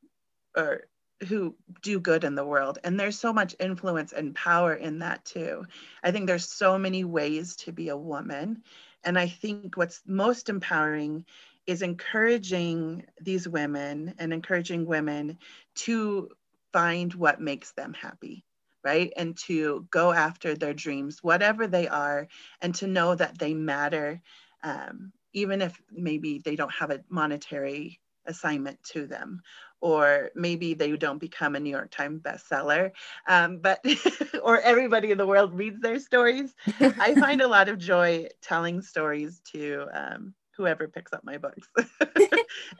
or 0.57 0.83
who 1.29 1.55
do 1.83 2.01
good 2.01 2.25
in 2.25 2.35
the 2.35 2.45
world. 2.45 2.79
And 2.85 2.99
there's 2.99 3.19
so 3.19 3.33
much 3.33 3.55
influence 3.61 4.13
and 4.13 4.35
power 4.35 4.75
in 4.75 5.01
that 5.01 5.25
too. 5.25 5.65
I 6.03 6.11
think 6.11 6.27
there's 6.27 6.51
so 6.51 6.79
many 6.79 7.05
ways 7.05 7.57
to 7.57 7.73
be 7.73 7.89
a 7.89 7.97
woman. 7.97 8.63
And 9.05 9.19
i 9.19 9.27
think 9.29 9.77
what's 9.77 10.01
most 10.07 10.49
empowering 10.49 11.25
is 11.67 11.83
encouraging 11.83 13.05
these 13.21 13.49
women 13.49 14.15
and 14.19 14.33
encouraging 14.33 14.87
women 14.87 15.39
to 15.75 16.29
find 16.73 17.13
what 17.15 17.41
makes 17.41 17.73
them 17.73 17.95
happy 17.95 18.45
right? 18.85 19.13
And 19.17 19.37
to 19.47 19.87
go 19.91 20.11
after 20.13 20.57
their 20.57 20.75
dreams 20.75 21.23
whatever 21.23 21.69
they 21.69 21.87
are 21.87 22.27
and 22.61 22.75
to 22.77 22.89
know 22.89 23.15
that 23.15 23.39
they 23.39 23.55
matter 23.55 24.21
um, 24.65 25.13
even 25.33 25.63
if 25.63 25.81
maybe 25.91 26.41
they 26.45 26.57
don't 26.57 26.73
have 26.73 26.91
a 26.91 27.01
monetary 27.09 28.01
assignment 28.27 28.83
to 28.85 29.07
them. 29.07 29.41
Or 29.81 30.31
maybe 30.37 30.75
they 30.75 30.97
don't 30.97 31.19
become 31.19 31.57
a 31.57 31.61
new 31.61 31.71
york 31.71 31.91
times 31.91 32.21
bestseller 32.23 32.93
um, 33.29 33.59
but 33.59 33.85
or 34.43 34.61
everybody 34.61 35.11
in 35.11 35.19
the 35.19 35.27
world 35.27 35.55
reads 35.55 35.81
their 35.81 35.99
stories. 35.99 36.55
I 36.81 37.15
find 37.15 37.41
a 37.41 37.49
lot 37.49 37.69
of 37.69 37.79
joy 37.79 38.29
telling 38.41 38.83
stories 38.83 39.41
to 39.53 39.87
um, 39.93 40.35
whoever 40.57 40.89
picks 40.89 41.13
up 41.13 41.25
my 41.25 41.39
books. 41.39 41.69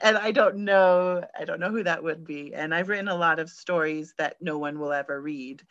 And 0.01 0.17
i 0.17 0.31
don't 0.31 0.57
know 0.57 1.23
i 1.39 1.45
don't 1.45 1.59
know 1.59 1.71
who 1.71 1.83
that 1.83 2.03
would 2.03 2.25
be. 2.25 2.53
And 2.53 2.73
i've 2.73 2.89
written 2.89 3.07
a 3.07 3.15
lot 3.15 3.39
of 3.39 3.49
stories 3.49 4.13
that 4.17 4.37
no 4.41 4.57
one 4.57 4.79
will 4.79 4.93
ever 4.93 5.21
read 5.21 5.61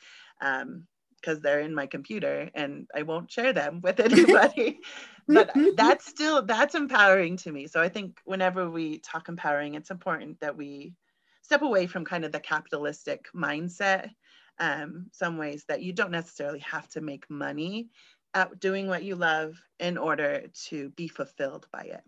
because 0.41 1.37
um, 1.37 1.41
they're 1.43 1.61
in 1.61 1.75
my 1.75 1.87
computer 1.87 2.51
and 2.55 2.89
i 2.95 3.03
won't 3.03 3.31
share 3.31 3.53
them 3.53 3.81
with 3.83 4.01
anybody 4.11 4.81
but 5.29 5.53
that's 5.77 6.07
still 6.07 6.43
that's 6.43 6.75
empowering 6.75 7.37
to 7.39 7.53
me. 7.53 7.67
So 7.67 7.81
i 7.81 7.89
think 7.89 8.21
whenever 8.25 8.71
we 8.71 8.99
talk 8.99 9.29
empowering 9.29 9.75
it's 9.75 9.91
important 9.91 10.41
that 10.41 10.57
we 10.57 10.95
step 11.43 11.63
away 11.63 11.87
from 11.87 12.05
kind 12.05 12.25
of 12.25 12.33
the 12.33 12.41
capitalistic 12.41 13.27
mindset 13.35 14.11
um, 14.59 15.07
some 15.13 15.39
ways 15.39 15.65
that 15.69 15.83
you 15.83 15.93
don't 15.93 16.11
necessarily 16.11 16.61
have 16.61 16.89
to 16.91 17.01
make 17.01 17.29
money 17.29 17.89
at 18.35 18.61
doing 18.61 18.87
what 18.87 19.03
you 19.03 19.17
love 19.17 19.61
in 19.81 19.99
order 19.99 20.45
to 20.67 20.91
be 20.91 21.09
fulfilled 21.09 21.67
by 21.73 21.83
it. 21.83 22.03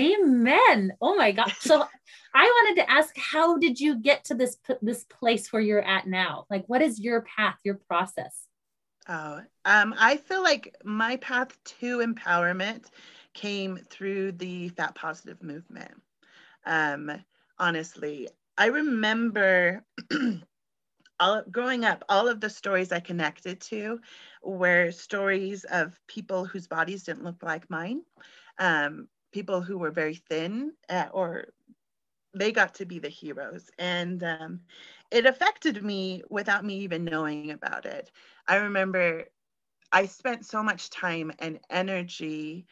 Amen. 0.00 0.92
Oh 1.00 1.14
my 1.14 1.32
god. 1.32 1.52
So 1.60 1.84
i 2.34 2.44
wanted 2.44 2.80
to 2.80 2.90
ask 2.90 3.14
how 3.16 3.58
did 3.58 3.78
you 3.78 3.96
get 3.96 4.24
to 4.24 4.34
this 4.34 4.56
this 4.80 5.04
place 5.04 5.52
where 5.52 5.62
you're 5.62 5.82
at 5.82 6.06
now? 6.06 6.46
Like 6.50 6.64
what 6.66 6.82
is 6.82 6.98
your 6.98 7.22
path 7.22 7.56
your 7.64 7.74
process 7.74 8.46
Oh, 9.08 9.40
um, 9.64 9.94
I 9.98 10.16
feel 10.16 10.42
like 10.42 10.76
my 10.84 11.16
path 11.16 11.62
to 11.80 11.98
empowerment 11.98 12.90
came 13.34 13.76
through 13.78 14.32
the 14.32 14.68
fat 14.68 14.94
positive 14.94 15.42
movement. 15.42 16.02
Um, 16.66 17.10
honestly, 17.58 18.28
I 18.56 18.66
remember 18.66 19.84
all 21.20 21.42
growing 21.50 21.84
up, 21.84 22.04
all 22.08 22.28
of 22.28 22.40
the 22.40 22.50
stories 22.50 22.92
I 22.92 23.00
connected 23.00 23.60
to 23.62 24.00
were 24.42 24.90
stories 24.90 25.64
of 25.64 26.00
people 26.06 26.44
whose 26.46 26.66
bodies 26.68 27.04
didn't 27.04 27.24
look 27.24 27.42
like 27.42 27.70
mine, 27.70 28.02
um, 28.58 29.08
people 29.32 29.62
who 29.62 29.78
were 29.78 29.90
very 29.90 30.14
thin 30.14 30.72
uh, 30.88 31.08
or 31.12 31.48
they 32.34 32.52
got 32.52 32.74
to 32.76 32.86
be 32.86 32.98
the 32.98 33.08
heroes. 33.08 33.70
And 33.78 34.22
um, 34.22 34.60
it 35.10 35.26
affected 35.26 35.82
me 35.84 36.22
without 36.30 36.64
me 36.64 36.78
even 36.80 37.04
knowing 37.04 37.44
about 37.50 37.86
it. 37.86 38.10
I 38.46 38.56
remember 38.56 39.26
I 39.92 40.06
spent 40.06 40.46
so 40.46 40.62
much 40.62 40.90
time 40.90 41.32
and 41.38 41.60
energy 41.70 42.66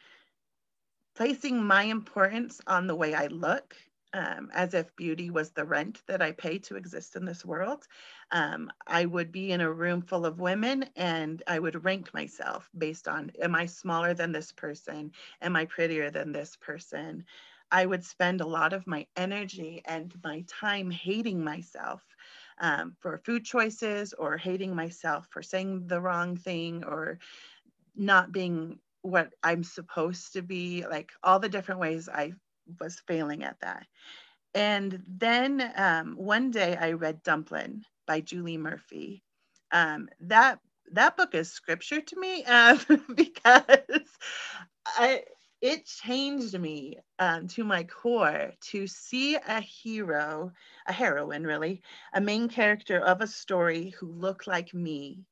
placing 1.14 1.62
my 1.64 1.84
importance 1.84 2.60
on 2.66 2.86
the 2.86 2.94
way 2.94 3.14
I 3.14 3.26
look, 3.26 3.76
um, 4.12 4.50
as 4.54 4.74
if 4.74 4.94
beauty 4.96 5.30
was 5.30 5.50
the 5.50 5.64
rent 5.64 6.02
that 6.06 6.22
I 6.22 6.32
pay 6.32 6.58
to 6.60 6.76
exist 6.76 7.14
in 7.16 7.24
this 7.24 7.44
world. 7.44 7.86
Um, 8.32 8.70
I 8.86 9.04
would 9.06 9.30
be 9.30 9.52
in 9.52 9.60
a 9.60 9.72
room 9.72 10.02
full 10.02 10.26
of 10.26 10.40
women 10.40 10.84
and 10.96 11.42
I 11.46 11.58
would 11.58 11.84
rank 11.84 12.12
myself 12.14 12.68
based 12.76 13.06
on 13.06 13.30
am 13.40 13.54
I 13.54 13.66
smaller 13.66 14.14
than 14.14 14.32
this 14.32 14.52
person? 14.52 15.12
Am 15.42 15.56
I 15.56 15.66
prettier 15.66 16.10
than 16.10 16.32
this 16.32 16.56
person? 16.56 17.24
I 17.70 17.86
would 17.86 18.04
spend 18.04 18.40
a 18.40 18.46
lot 18.46 18.72
of 18.72 18.86
my 18.86 19.06
energy 19.16 19.82
and 19.84 20.12
my 20.24 20.44
time 20.48 20.90
hating 20.90 21.44
myself 21.44 22.02
um, 22.60 22.96
for 23.00 23.18
food 23.24 23.44
choices 23.44 24.12
or 24.14 24.36
hating 24.36 24.74
myself 24.74 25.26
for 25.30 25.42
saying 25.42 25.86
the 25.88 26.00
wrong 26.00 26.36
thing 26.36 26.84
or 26.84 27.18
not 27.96 28.32
being 28.32 28.78
what 29.02 29.30
I'm 29.42 29.64
supposed 29.64 30.34
to 30.34 30.42
be, 30.42 30.84
like 30.86 31.12
all 31.22 31.38
the 31.38 31.48
different 31.48 31.80
ways 31.80 32.08
I 32.08 32.32
was 32.80 33.00
failing 33.06 33.44
at 33.44 33.60
that. 33.60 33.86
And 34.54 35.02
then 35.06 35.72
um, 35.76 36.16
one 36.16 36.50
day 36.50 36.76
I 36.76 36.92
read 36.92 37.22
Dumplin' 37.22 37.84
by 38.06 38.20
Julie 38.20 38.58
Murphy. 38.58 39.22
Um, 39.72 40.08
that 40.20 40.60
that 40.92 41.16
book 41.16 41.34
is 41.34 41.52
scripture 41.52 42.00
to 42.00 42.20
me 42.20 42.44
uh, 42.44 42.76
because 43.14 44.08
I 44.86 45.24
it 45.60 45.84
changed 45.84 46.58
me 46.58 46.96
um, 47.18 47.46
to 47.48 47.64
my 47.64 47.84
core 47.84 48.52
to 48.60 48.86
see 48.86 49.36
a 49.36 49.60
hero, 49.60 50.52
a 50.86 50.92
heroine 50.92 51.44
really, 51.44 51.82
a 52.14 52.20
main 52.20 52.48
character 52.48 52.98
of 52.98 53.20
a 53.20 53.26
story 53.26 53.90
who 53.98 54.06
looked 54.06 54.46
like 54.46 54.72
me. 54.72 55.24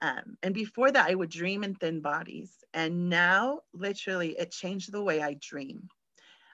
Um, 0.00 0.36
and 0.42 0.54
before 0.54 0.90
that, 0.90 1.10
I 1.10 1.14
would 1.14 1.30
dream 1.30 1.64
in 1.64 1.74
thin 1.74 2.00
bodies. 2.00 2.64
And 2.74 3.08
now, 3.08 3.60
literally, 3.72 4.36
it 4.38 4.50
changed 4.50 4.92
the 4.92 5.02
way 5.02 5.20
I 5.20 5.34
dream. 5.34 5.88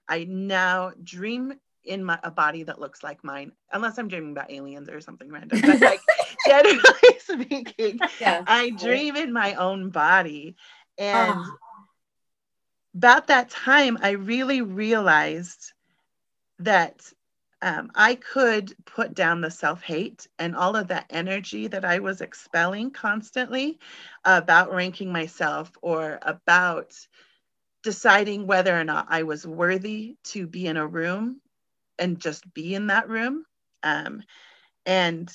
I 0.09 0.25
now 0.25 0.93
dream 1.03 1.55
in 1.85 2.05
my, 2.05 2.19
a 2.23 2.31
body 2.31 2.63
that 2.65 2.81
looks 2.81 3.03
like 3.03 3.25
mine, 3.25 3.53
unless 3.73 3.99
I'm 3.99 4.09
dreaming 4.09 4.33
about 4.33 4.51
aliens 4.51 4.89
or 4.89 5.01
something 5.01 5.31
random. 5.31 5.61
But 5.61 5.81
like 5.83 6.01
generally 6.47 6.83
speaking, 7.19 8.01
yeah. 8.21 8.43
I 8.47 8.71
dream 8.71 9.17
in 9.17 9.33
my 9.33 9.55
own 9.55 9.91
body. 9.91 10.57
And 10.99 11.31
oh 11.31 11.59
about 12.99 13.29
that 13.29 13.51
time, 13.51 13.99
I 14.03 14.13
really 14.13 14.63
realized 14.63 15.73
that 16.61 17.03
um, 17.63 17.91
I 17.95 18.17
could 18.17 18.75
put 18.87 19.15
down 19.15 19.41
the 19.43 19.51
self 19.51 19.83
hate 19.83 20.29
and 20.39 20.57
all 20.57 20.77
of 20.77 20.89
that 20.89 21.07
energy 21.11 21.69
that 21.69 21.85
I 21.85 22.01
was 22.01 22.21
expelling 22.23 22.93
constantly 22.93 23.79
about 24.25 24.73
ranking 24.75 25.13
myself 25.13 25.73
or 25.83 26.19
about 26.23 26.95
deciding 27.85 28.47
whether 28.47 28.79
or 28.79 28.85
not 28.85 29.07
I 29.11 29.25
was 29.25 29.47
worthy 29.47 30.17
to 30.27 30.47
be 30.47 30.67
in 30.67 30.77
a 30.79 30.87
room 30.87 31.41
and 31.99 32.21
just 32.21 32.53
be 32.55 32.75
in 32.75 32.89
that 32.89 33.09
room. 33.09 33.45
Um, 33.83 34.23
and 34.87 35.31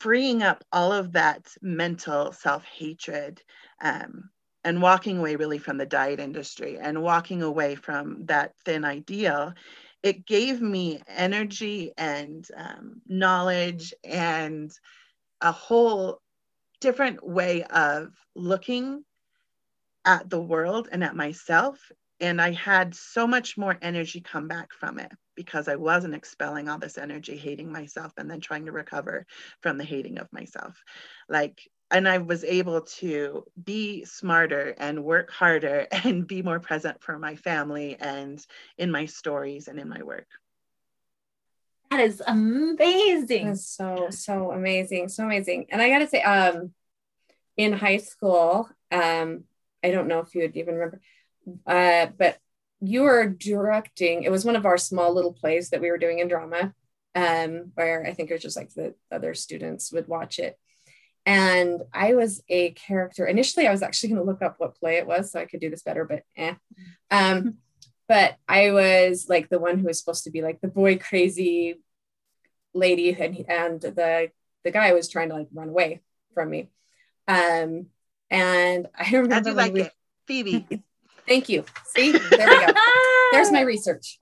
freeing 0.00 0.42
up 0.42 0.64
all 0.72 0.92
of 0.92 1.12
that 1.12 1.48
mental 1.62 2.32
self 2.32 2.64
hatred 2.64 3.42
um, 3.82 4.30
and 4.64 4.82
walking 4.82 5.18
away 5.18 5.36
really 5.36 5.58
from 5.58 5.78
the 5.78 5.86
diet 5.86 6.20
industry 6.20 6.78
and 6.78 7.02
walking 7.02 7.42
away 7.42 7.74
from 7.74 8.24
that 8.26 8.52
thin 8.64 8.84
ideal 8.84 9.52
it 10.02 10.26
gave 10.26 10.60
me 10.60 11.00
energy 11.08 11.92
and 11.96 12.46
um, 12.56 13.00
knowledge 13.08 13.94
and 14.04 14.70
a 15.40 15.50
whole 15.50 16.20
different 16.80 17.26
way 17.26 17.64
of 17.64 18.08
looking 18.36 19.02
at 20.04 20.28
the 20.28 20.40
world 20.40 20.88
and 20.92 21.02
at 21.02 21.16
myself. 21.16 21.78
And 22.20 22.40
i 22.40 22.52
had 22.52 22.94
so 22.94 23.26
much 23.26 23.58
more 23.58 23.76
energy 23.82 24.20
come 24.20 24.46
back 24.46 24.72
from 24.72 24.98
it 24.98 25.10
because 25.34 25.66
i 25.68 25.74
wasn't 25.74 26.14
expelling 26.14 26.68
all 26.68 26.78
this 26.78 26.96
energy 26.96 27.36
hating 27.36 27.72
myself 27.72 28.12
and 28.16 28.30
then 28.30 28.40
trying 28.40 28.66
to 28.66 28.72
recover 28.72 29.26
from 29.60 29.78
the 29.78 29.84
hating 29.84 30.18
of 30.18 30.32
myself. 30.32 30.82
Like 31.28 31.60
and 31.94 32.08
I 32.08 32.18
was 32.18 32.42
able 32.42 32.80
to 32.80 33.44
be 33.62 34.04
smarter 34.04 34.74
and 34.78 35.04
work 35.04 35.30
harder 35.30 35.86
and 36.04 36.26
be 36.26 36.42
more 36.42 36.58
present 36.58 37.00
for 37.00 37.18
my 37.18 37.36
family 37.36 37.96
and 37.98 38.44
in 38.76 38.90
my 38.90 39.06
stories 39.06 39.68
and 39.68 39.78
in 39.78 39.88
my 39.88 40.02
work. 40.02 40.26
That 41.92 42.00
is 42.00 42.20
amazing. 42.26 43.46
That's 43.46 43.68
so 43.68 44.08
so 44.10 44.50
amazing, 44.50 45.08
so 45.08 45.24
amazing. 45.24 45.66
And 45.70 45.80
I 45.80 45.88
got 45.88 46.00
to 46.00 46.08
say, 46.08 46.22
um, 46.22 46.72
in 47.56 47.72
high 47.72 47.98
school, 47.98 48.68
um, 48.90 49.44
I 49.84 49.92
don't 49.92 50.08
know 50.08 50.18
if 50.18 50.34
you 50.34 50.40
would 50.40 50.56
even 50.56 50.74
remember, 50.74 51.00
uh, 51.64 52.06
but 52.18 52.38
you 52.80 53.02
were 53.02 53.28
directing. 53.28 54.24
It 54.24 54.32
was 54.32 54.44
one 54.44 54.56
of 54.56 54.66
our 54.66 54.78
small 54.78 55.14
little 55.14 55.32
plays 55.32 55.70
that 55.70 55.80
we 55.80 55.90
were 55.92 55.98
doing 55.98 56.18
in 56.18 56.26
drama, 56.26 56.74
um, 57.14 57.70
where 57.74 58.04
I 58.04 58.12
think 58.12 58.30
it 58.30 58.34
was 58.34 58.42
just 58.42 58.56
like 58.56 58.70
the 58.70 58.96
other 59.12 59.34
students 59.34 59.92
would 59.92 60.08
watch 60.08 60.40
it 60.40 60.58
and 61.26 61.82
I 61.92 62.14
was 62.14 62.42
a 62.48 62.72
character. 62.72 63.26
Initially, 63.26 63.66
I 63.66 63.72
was 63.72 63.82
actually 63.82 64.10
going 64.10 64.20
to 64.20 64.30
look 64.30 64.42
up 64.42 64.56
what 64.58 64.78
play 64.78 64.96
it 64.96 65.06
was 65.06 65.32
so 65.32 65.40
I 65.40 65.46
could 65.46 65.60
do 65.60 65.70
this 65.70 65.82
better, 65.82 66.04
but 66.04 66.22
eh. 66.36 66.54
Um, 67.10 67.54
but 68.08 68.36
I 68.46 68.70
was 68.72 69.26
like 69.28 69.48
the 69.48 69.58
one 69.58 69.78
who 69.78 69.86
was 69.86 69.98
supposed 69.98 70.24
to 70.24 70.30
be 70.30 70.42
like 70.42 70.60
the 70.60 70.68
boy 70.68 70.98
crazy 70.98 71.80
lady, 72.74 73.16
and 73.18 73.44
and 73.48 73.80
the 73.80 74.30
the 74.64 74.70
guy 74.70 74.92
was 74.92 75.08
trying 75.08 75.30
to 75.30 75.34
like 75.34 75.48
run 75.52 75.70
away 75.70 76.02
from 76.34 76.50
me. 76.50 76.68
Um, 77.26 77.86
and 78.30 78.88
I 78.98 79.10
remember. 79.12 79.34
How'd 79.34 79.46
you 79.46 79.52
like 79.54 79.72
we, 79.72 79.82
it, 79.82 79.92
Phoebe? 80.26 80.82
Thank 81.26 81.48
you. 81.48 81.64
See, 81.86 82.12
there 82.12 82.48
we 82.48 82.66
go. 82.66 82.72
There's 83.32 83.50
my 83.50 83.62
research. 83.62 84.18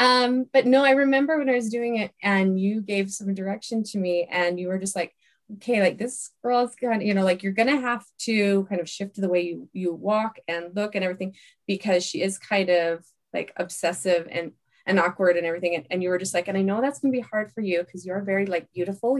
Um, 0.00 0.46
but 0.50 0.66
no, 0.66 0.82
I 0.82 0.92
remember 0.92 1.38
when 1.38 1.50
I 1.50 1.54
was 1.54 1.68
doing 1.68 1.96
it 1.96 2.12
and 2.22 2.58
you 2.58 2.80
gave 2.80 3.10
some 3.10 3.34
direction 3.34 3.84
to 3.84 3.98
me 3.98 4.26
and 4.30 4.58
you 4.58 4.68
were 4.68 4.78
just 4.78 4.96
like, 4.96 5.14
okay, 5.56 5.82
like 5.82 5.98
this 5.98 6.30
girl's 6.42 6.74
gonna, 6.74 7.04
you 7.04 7.12
know, 7.12 7.22
like 7.22 7.42
you're 7.42 7.52
gonna 7.52 7.80
have 7.80 8.04
to 8.20 8.64
kind 8.70 8.80
of 8.80 8.88
shift 8.88 9.20
the 9.20 9.28
way 9.28 9.42
you 9.42 9.68
you 9.74 9.92
walk 9.92 10.38
and 10.48 10.74
look 10.74 10.94
and 10.94 11.04
everything 11.04 11.34
because 11.66 12.02
she 12.02 12.22
is 12.22 12.38
kind 12.38 12.70
of 12.70 13.04
like 13.34 13.52
obsessive 13.58 14.26
and 14.30 14.52
and 14.86 14.98
awkward 14.98 15.36
and 15.36 15.46
everything. 15.46 15.74
And, 15.74 15.86
and 15.90 16.02
you 16.02 16.08
were 16.08 16.18
just 16.18 16.32
like, 16.32 16.48
and 16.48 16.56
I 16.56 16.62
know 16.62 16.80
that's 16.80 17.00
gonna 17.00 17.12
be 17.12 17.20
hard 17.20 17.52
for 17.52 17.60
you 17.60 17.80
because 17.80 18.06
you're 18.06 18.18
a 18.18 18.24
very 18.24 18.46
like 18.46 18.72
beautiful 18.72 19.18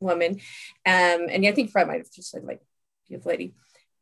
woman. 0.00 0.40
Um, 0.86 1.28
and 1.28 1.46
I 1.46 1.52
think 1.52 1.70
Fred 1.70 1.88
might 1.88 1.98
have 1.98 2.10
just 2.10 2.30
said 2.30 2.44
like 2.44 2.62
beautiful 3.06 3.32
lady. 3.32 3.52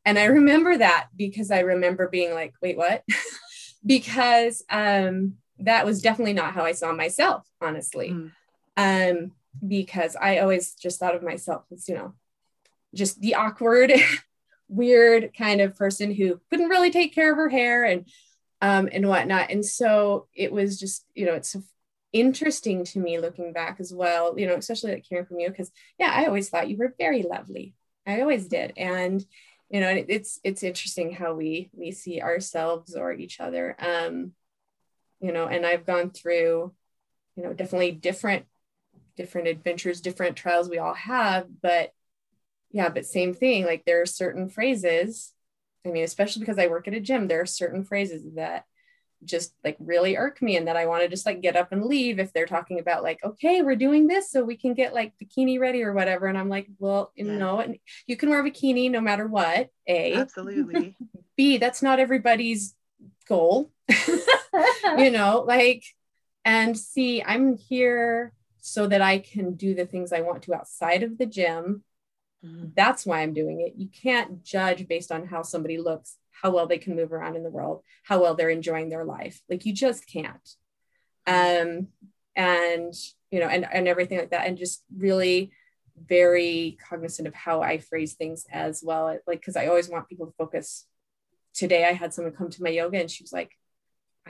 And 0.04 0.16
I 0.16 0.26
remember 0.26 0.78
that 0.78 1.08
because 1.16 1.50
I 1.50 1.60
remember 1.60 2.08
being 2.08 2.32
like, 2.34 2.54
wait, 2.62 2.76
what? 2.76 3.02
because 3.84 4.62
um 4.70 5.34
that 5.60 5.86
was 5.86 6.02
definitely 6.02 6.32
not 6.32 6.54
how 6.54 6.64
I 6.64 6.72
saw 6.72 6.92
myself, 6.92 7.46
honestly. 7.60 8.10
Mm. 8.10 8.32
Um, 8.76 9.32
because 9.66 10.16
I 10.16 10.38
always 10.38 10.74
just 10.74 11.00
thought 11.00 11.14
of 11.14 11.22
myself 11.22 11.64
as, 11.72 11.88
you 11.88 11.94
know, 11.94 12.14
just 12.94 13.20
the 13.20 13.34
awkward, 13.34 13.92
weird 14.68 15.32
kind 15.36 15.60
of 15.60 15.76
person 15.76 16.14
who 16.14 16.40
couldn't 16.50 16.68
really 16.68 16.90
take 16.90 17.14
care 17.14 17.32
of 17.32 17.36
her 17.36 17.48
hair 17.48 17.84
and 17.84 18.08
um, 18.62 18.88
and 18.92 19.08
whatnot. 19.08 19.50
And 19.50 19.64
so 19.64 20.26
it 20.34 20.52
was 20.52 20.78
just, 20.78 21.06
you 21.14 21.26
know, 21.26 21.34
it's 21.34 21.56
interesting 22.12 22.84
to 22.84 22.98
me 22.98 23.18
looking 23.18 23.52
back 23.52 23.78
as 23.80 23.92
well, 23.92 24.38
you 24.38 24.46
know, 24.46 24.54
especially 24.54 24.92
like 24.92 25.06
hearing 25.08 25.26
from 25.26 25.40
you, 25.40 25.48
because 25.48 25.70
yeah, 25.98 26.12
I 26.14 26.26
always 26.26 26.48
thought 26.48 26.68
you 26.68 26.76
were 26.76 26.94
very 26.98 27.22
lovely. 27.22 27.74
I 28.06 28.20
always 28.20 28.48
did. 28.48 28.72
And 28.76 29.24
you 29.70 29.80
know, 29.80 30.04
it's 30.08 30.40
it's 30.42 30.64
interesting 30.64 31.12
how 31.12 31.34
we 31.34 31.70
we 31.72 31.92
see 31.92 32.20
ourselves 32.20 32.96
or 32.96 33.12
each 33.12 33.38
other. 33.38 33.76
Um, 33.78 34.32
you 35.20 35.32
know, 35.32 35.46
and 35.46 35.66
I've 35.66 35.86
gone 35.86 36.10
through, 36.10 36.72
you 37.36 37.42
know, 37.42 37.52
definitely 37.52 37.92
different 37.92 38.46
different 39.16 39.48
adventures, 39.48 40.00
different 40.00 40.36
trials 40.36 40.68
we 40.68 40.78
all 40.78 40.94
have, 40.94 41.46
but 41.60 41.92
yeah, 42.70 42.88
but 42.88 43.04
same 43.04 43.34
thing. 43.34 43.64
Like 43.64 43.84
there 43.84 44.00
are 44.00 44.06
certain 44.06 44.48
phrases. 44.48 45.32
I 45.84 45.90
mean, 45.90 46.04
especially 46.04 46.40
because 46.40 46.58
I 46.58 46.68
work 46.68 46.88
at 46.88 46.94
a 46.94 47.00
gym, 47.00 47.28
there 47.28 47.40
are 47.40 47.46
certain 47.46 47.84
phrases 47.84 48.22
that 48.36 48.64
just 49.24 49.52
like 49.62 49.76
really 49.78 50.16
irk 50.16 50.40
me 50.40 50.56
and 50.56 50.66
that 50.66 50.76
I 50.76 50.86
want 50.86 51.02
to 51.02 51.08
just 51.08 51.26
like 51.26 51.42
get 51.42 51.56
up 51.56 51.72
and 51.72 51.84
leave 51.84 52.18
if 52.18 52.32
they're 52.32 52.46
talking 52.46 52.78
about 52.78 53.02
like, 53.02 53.22
okay, 53.22 53.60
we're 53.60 53.76
doing 53.76 54.06
this 54.06 54.30
so 54.30 54.42
we 54.42 54.56
can 54.56 54.74
get 54.74 54.94
like 54.94 55.12
bikini 55.22 55.60
ready 55.60 55.82
or 55.82 55.92
whatever. 55.92 56.26
And 56.26 56.38
I'm 56.38 56.48
like, 56.48 56.68
well, 56.78 57.12
yeah. 57.14 57.36
no, 57.36 57.74
you 58.06 58.16
can 58.16 58.30
wear 58.30 58.40
a 58.40 58.50
bikini 58.50 58.90
no 58.90 59.00
matter 59.00 59.26
what. 59.26 59.68
A 59.86 60.14
absolutely. 60.14 60.96
B, 61.36 61.58
that's 61.58 61.82
not 61.82 62.00
everybody's 62.00 62.74
goal. 63.28 63.70
you 64.98 65.10
know, 65.10 65.44
like, 65.46 65.84
and 66.44 66.76
see, 66.76 67.22
I'm 67.22 67.56
here 67.56 68.32
so 68.58 68.86
that 68.86 69.00
I 69.02 69.18
can 69.18 69.54
do 69.54 69.74
the 69.74 69.86
things 69.86 70.12
I 70.12 70.20
want 70.20 70.42
to 70.44 70.54
outside 70.54 71.02
of 71.02 71.18
the 71.18 71.26
gym. 71.26 71.82
Mm-hmm. 72.44 72.68
That's 72.74 73.04
why 73.04 73.20
I'm 73.20 73.34
doing 73.34 73.60
it. 73.60 73.74
You 73.76 73.88
can't 73.88 74.42
judge 74.42 74.86
based 74.88 75.12
on 75.12 75.26
how 75.26 75.42
somebody 75.42 75.78
looks, 75.78 76.16
how 76.30 76.50
well 76.50 76.66
they 76.66 76.78
can 76.78 76.96
move 76.96 77.12
around 77.12 77.36
in 77.36 77.42
the 77.42 77.50
world, 77.50 77.82
how 78.04 78.22
well 78.22 78.34
they're 78.34 78.50
enjoying 78.50 78.88
their 78.88 79.04
life. 79.04 79.40
Like 79.48 79.66
you 79.66 79.72
just 79.72 80.06
can't. 80.06 80.48
Um, 81.26 81.88
and 82.34 82.94
you 83.30 83.40
know, 83.40 83.46
and 83.46 83.66
and 83.70 83.86
everything 83.86 84.18
like 84.18 84.30
that, 84.30 84.46
and 84.46 84.56
just 84.58 84.82
really 84.96 85.52
very 86.02 86.78
cognizant 86.88 87.28
of 87.28 87.34
how 87.34 87.62
I 87.62 87.78
phrase 87.78 88.14
things 88.14 88.46
as 88.50 88.82
well. 88.82 89.06
Like, 89.26 89.40
because 89.40 89.56
I 89.56 89.66
always 89.66 89.88
want 89.88 90.08
people 90.08 90.26
to 90.26 90.32
focus. 90.32 90.86
Today, 91.52 91.84
I 91.84 91.92
had 91.92 92.14
someone 92.14 92.32
come 92.32 92.48
to 92.50 92.62
my 92.62 92.70
yoga, 92.70 92.98
and 92.98 93.10
she 93.10 93.22
was 93.22 93.32
like, 93.32 93.50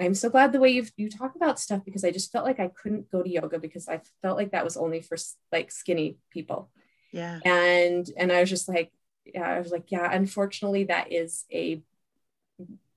I'm 0.01 0.15
so 0.15 0.31
glad 0.31 0.53
the 0.53 0.61
way 0.61 0.71
you 0.71 0.87
you 0.97 1.11
talk 1.11 1.37
about 1.37 1.61
stuff 1.61 1.85
because 1.85 2.05
I 2.05 2.11
just 2.11 2.33
felt 2.33 2.45
like 2.45 2.61
I 2.61 2.69
couldn't 2.69 3.11
go 3.11 3.23
to 3.23 3.29
yoga 3.29 3.59
because 3.59 3.89
I 3.89 4.01
felt 4.23 4.37
like 4.37 4.53
that 4.53 4.65
was 4.65 4.77
only 4.77 5.01
for 5.01 5.17
like 5.53 5.71
skinny 5.71 6.17
people. 6.31 6.71
Yeah. 7.13 7.41
And 7.45 8.09
and 8.17 8.33
I 8.33 8.41
was 8.41 8.51
just 8.51 8.69
like, 8.69 8.93
yeah, 9.25 9.49
I 9.49 9.59
was 9.59 9.71
like, 9.71 9.91
yeah, 9.91 10.11
unfortunately, 10.11 10.85
that 10.85 11.13
is 11.13 11.45
a 11.53 11.83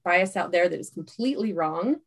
bias 0.04 0.36
out 0.36 0.52
there 0.52 0.68
that 0.70 0.80
is 0.80 0.90
completely 0.90 1.54
wrong. 1.54 1.98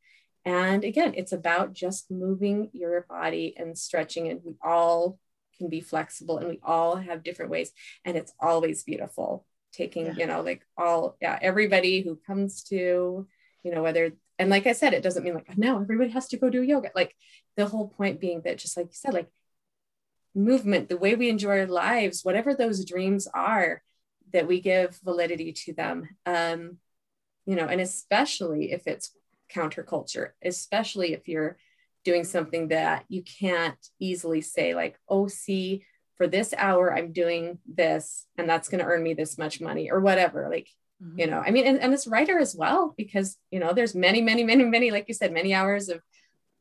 And 0.44 0.84
again, 0.84 1.14
it's 1.16 1.32
about 1.32 1.72
just 1.72 2.10
moving 2.10 2.70
your 2.72 3.04
body 3.08 3.54
and 3.56 3.76
stretching, 3.76 4.28
and 4.28 4.40
we 4.44 4.54
all 4.62 5.18
can 5.58 5.68
be 5.68 5.80
flexible 5.80 6.38
and 6.38 6.48
we 6.48 6.60
all 6.62 6.96
have 6.96 7.24
different 7.24 7.50
ways, 7.50 7.72
and 8.04 8.16
it's 8.16 8.32
always 8.40 8.84
beautiful. 8.84 9.44
Taking, 9.72 10.06
yeah. 10.06 10.12
you 10.16 10.26
know, 10.26 10.40
like 10.40 10.62
all, 10.78 11.16
yeah, 11.20 11.38
everybody 11.42 12.00
who 12.00 12.18
comes 12.26 12.62
to, 12.64 13.26
you 13.62 13.70
know, 13.74 13.82
whether 13.82 14.12
and 14.38 14.50
like 14.50 14.66
I 14.66 14.72
said, 14.72 14.92
it 14.92 15.02
doesn't 15.02 15.24
mean 15.24 15.34
like 15.34 15.56
now 15.56 15.80
everybody 15.80 16.10
has 16.10 16.28
to 16.28 16.36
go 16.36 16.50
do 16.50 16.62
yoga. 16.62 16.90
Like 16.94 17.14
the 17.56 17.66
whole 17.66 17.88
point 17.88 18.20
being 18.20 18.42
that 18.44 18.58
just 18.58 18.76
like 18.76 18.86
you 18.86 18.92
said, 18.94 19.14
like 19.14 19.30
movement, 20.34 20.88
the 20.88 20.98
way 20.98 21.14
we 21.14 21.28
enjoy 21.28 21.60
our 21.60 21.66
lives, 21.66 22.22
whatever 22.22 22.54
those 22.54 22.84
dreams 22.84 23.26
are, 23.32 23.82
that 24.32 24.46
we 24.46 24.60
give 24.60 24.98
validity 25.04 25.52
to 25.52 25.72
them. 25.72 26.08
Um, 26.26 26.78
you 27.46 27.54
know, 27.54 27.66
and 27.66 27.80
especially 27.80 28.72
if 28.72 28.86
it's 28.86 29.12
counterculture, 29.52 30.30
especially 30.44 31.12
if 31.12 31.28
you're 31.28 31.56
doing 32.04 32.24
something 32.24 32.68
that 32.68 33.04
you 33.08 33.22
can't 33.22 33.78
easily 33.98 34.40
say, 34.40 34.74
like, 34.74 34.98
oh, 35.08 35.28
see, 35.28 35.84
for 36.16 36.26
this 36.26 36.54
hour, 36.56 36.94
I'm 36.94 37.12
doing 37.12 37.58
this, 37.66 38.26
and 38.36 38.48
that's 38.48 38.68
going 38.68 38.80
to 38.80 38.86
earn 38.86 39.02
me 39.02 39.14
this 39.14 39.38
much 39.38 39.60
money 39.60 39.90
or 39.90 40.00
whatever. 40.00 40.48
Like, 40.50 40.68
mm-hmm. 41.02 41.20
you 41.20 41.26
know 41.26 41.38
i 41.38 41.50
mean 41.50 41.66
and, 41.66 41.80
and 41.80 41.92
this 41.92 42.06
writer 42.06 42.38
as 42.38 42.54
well 42.54 42.94
because 42.96 43.36
you 43.50 43.58
know 43.58 43.72
there's 43.72 43.94
many 43.94 44.20
many 44.20 44.44
many 44.44 44.64
many 44.64 44.90
like 44.90 45.06
you 45.08 45.14
said 45.14 45.32
many 45.32 45.54
hours 45.54 45.88
of 45.88 46.00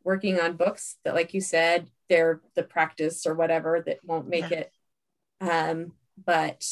working 0.03 0.39
on 0.39 0.55
books 0.55 0.97
that 1.03 1.15
like 1.15 1.33
you 1.33 1.41
said 1.41 1.89
they're 2.09 2.41
the 2.55 2.63
practice 2.63 3.25
or 3.25 3.33
whatever 3.33 3.83
that 3.85 3.97
won't 4.03 4.27
make 4.27 4.49
yeah. 4.51 4.59
it 4.59 4.71
um 5.41 5.91
but 6.23 6.63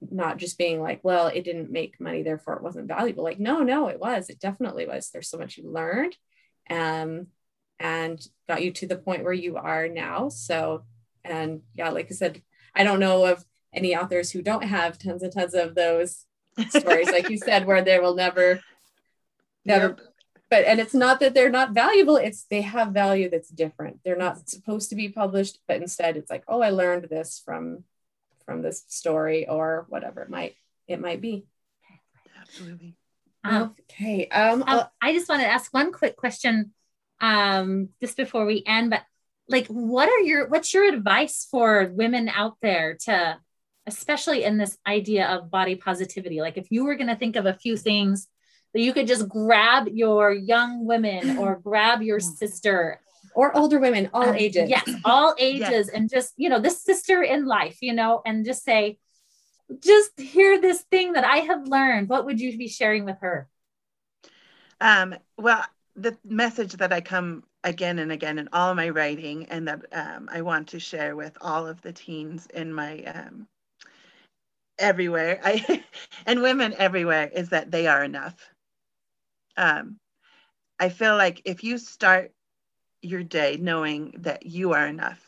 not 0.00 0.36
just 0.36 0.58
being 0.58 0.80
like 0.80 1.00
well 1.02 1.26
it 1.26 1.44
didn't 1.44 1.72
make 1.72 2.00
money 2.00 2.22
therefore 2.22 2.54
it 2.54 2.62
wasn't 2.62 2.86
valuable 2.86 3.24
like 3.24 3.40
no 3.40 3.62
no 3.62 3.88
it 3.88 3.98
was 3.98 4.28
it 4.28 4.38
definitely 4.38 4.86
was 4.86 5.10
there's 5.10 5.28
so 5.28 5.38
much 5.38 5.56
you 5.56 5.68
learned 5.68 6.16
um 6.70 7.26
and 7.80 8.20
got 8.48 8.62
you 8.62 8.70
to 8.72 8.86
the 8.86 8.96
point 8.96 9.24
where 9.24 9.32
you 9.32 9.56
are 9.56 9.88
now 9.88 10.28
so 10.28 10.84
and 11.24 11.62
yeah 11.74 11.90
like 11.90 12.06
i 12.10 12.14
said 12.14 12.40
i 12.74 12.84
don't 12.84 13.00
know 13.00 13.24
of 13.24 13.44
any 13.72 13.96
authors 13.96 14.30
who 14.30 14.42
don't 14.42 14.64
have 14.64 14.98
tons 14.98 15.22
and 15.22 15.32
tons 15.32 15.54
of 15.54 15.74
those 15.74 16.26
stories, 16.70 17.10
like 17.10 17.30
you 17.30 17.38
said, 17.38 17.66
where 17.66 17.82
they 17.82 17.98
will 17.98 18.14
never, 18.14 18.60
never. 19.64 19.88
Yep. 19.88 20.00
But 20.50 20.64
and 20.64 20.80
it's 20.80 20.94
not 20.94 21.20
that 21.20 21.34
they're 21.34 21.50
not 21.50 21.72
valuable; 21.72 22.16
it's 22.16 22.44
they 22.44 22.62
have 22.62 22.88
value 22.88 23.28
that's 23.28 23.50
different. 23.50 24.00
They're 24.04 24.16
not 24.16 24.48
supposed 24.48 24.90
to 24.90 24.96
be 24.96 25.08
published, 25.10 25.58
but 25.68 25.76
instead, 25.76 26.16
it's 26.16 26.30
like, 26.30 26.44
oh, 26.48 26.62
I 26.62 26.70
learned 26.70 27.08
this 27.10 27.40
from 27.44 27.84
from 28.46 28.62
this 28.62 28.84
story 28.88 29.46
or 29.46 29.84
whatever 29.90 30.22
it 30.22 30.30
might 30.30 30.54
it 30.86 31.00
might 31.00 31.20
be. 31.20 31.44
Absolutely. 32.40 32.96
Um, 33.44 33.74
okay. 33.90 34.26
Um, 34.28 34.64
um, 34.66 34.84
I 35.00 35.12
just 35.12 35.28
want 35.28 35.42
to 35.42 35.46
ask 35.48 35.72
one 35.72 35.92
quick 35.92 36.16
question 36.16 36.72
um, 37.20 37.90
just 38.00 38.16
before 38.16 38.46
we 38.46 38.62
end, 38.66 38.90
but 38.90 39.02
like, 39.48 39.66
what 39.66 40.08
are 40.08 40.20
your 40.20 40.48
what's 40.48 40.72
your 40.72 40.84
advice 40.84 41.46
for 41.50 41.90
women 41.92 42.28
out 42.28 42.56
there 42.62 42.96
to 43.04 43.38
especially 43.88 44.44
in 44.44 44.58
this 44.58 44.76
idea 44.86 45.26
of 45.26 45.50
body 45.50 45.74
positivity. 45.74 46.40
Like 46.40 46.58
if 46.58 46.70
you 46.70 46.84
were 46.84 46.94
going 46.94 47.08
to 47.08 47.16
think 47.16 47.36
of 47.36 47.46
a 47.46 47.54
few 47.54 47.76
things 47.76 48.28
that 48.74 48.80
you 48.80 48.92
could 48.92 49.06
just 49.06 49.28
grab 49.28 49.88
your 49.88 50.32
young 50.32 50.84
women 50.84 51.38
or 51.38 51.56
grab 51.56 52.02
your 52.02 52.20
sister 52.20 53.00
or 53.34 53.56
older 53.56 53.78
women, 53.78 54.10
all 54.12 54.28
uh, 54.28 54.34
ages. 54.34 54.68
Yes, 54.68 54.88
all 55.04 55.34
ages. 55.38 55.70
Yes. 55.70 55.88
And 55.88 56.10
just, 56.10 56.34
you 56.36 56.48
know, 56.48 56.60
this 56.60 56.82
sister 56.82 57.22
in 57.22 57.46
life, 57.46 57.78
you 57.80 57.94
know, 57.94 58.22
and 58.24 58.44
just 58.44 58.62
say, 58.62 58.98
just 59.80 60.18
hear 60.18 60.60
this 60.60 60.82
thing 60.82 61.12
that 61.12 61.24
I 61.24 61.38
have 61.38 61.66
learned. 61.66 62.08
What 62.08 62.24
would 62.26 62.40
you 62.40 62.56
be 62.56 62.68
sharing 62.68 63.04
with 63.04 63.16
her? 63.20 63.48
Um, 64.80 65.14
well, 65.36 65.64
the 65.96 66.16
message 66.24 66.74
that 66.74 66.92
I 66.92 67.00
come 67.00 67.44
again 67.64 67.98
and 67.98 68.12
again 68.12 68.38
in 68.38 68.48
all 68.52 68.74
my 68.74 68.88
writing 68.88 69.46
and 69.46 69.68
that 69.68 69.80
um, 69.92 70.28
I 70.32 70.42
want 70.42 70.68
to 70.68 70.78
share 70.78 71.16
with 71.16 71.36
all 71.40 71.66
of 71.66 71.82
the 71.82 71.92
teens 71.92 72.46
in 72.54 72.72
my 72.72 73.02
um, 73.02 73.46
everywhere. 74.78 75.40
I, 75.44 75.84
and 76.26 76.42
women 76.42 76.74
everywhere 76.78 77.30
is 77.32 77.50
that 77.50 77.70
they 77.70 77.86
are 77.86 78.02
enough. 78.04 78.36
Um, 79.56 79.98
i 80.78 80.88
feel 80.88 81.16
like 81.16 81.42
if 81.44 81.64
you 81.64 81.78
start 81.78 82.32
your 83.02 83.22
day 83.22 83.56
knowing 83.60 84.14
that 84.18 84.46
you 84.46 84.72
are 84.72 84.86
enough 84.86 85.20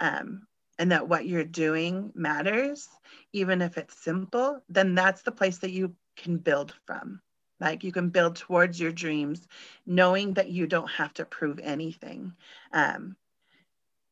um, 0.00 0.46
and 0.78 0.92
that 0.92 1.08
what 1.08 1.26
you're 1.26 1.44
doing 1.44 2.12
matters 2.14 2.88
even 3.32 3.62
if 3.62 3.78
it's 3.78 3.98
simple 3.98 4.62
then 4.68 4.94
that's 4.94 5.22
the 5.22 5.32
place 5.32 5.58
that 5.58 5.70
you 5.70 5.94
can 6.16 6.38
build 6.38 6.74
from. 6.86 7.20
Like 7.60 7.84
you 7.84 7.92
can 7.92 8.10
build 8.10 8.36
towards 8.36 8.80
your 8.80 8.92
dreams 8.92 9.46
knowing 9.86 10.34
that 10.34 10.50
you 10.50 10.66
don't 10.66 10.90
have 10.90 11.12
to 11.14 11.24
prove 11.24 11.58
anything. 11.62 12.32
Um, 12.72 13.16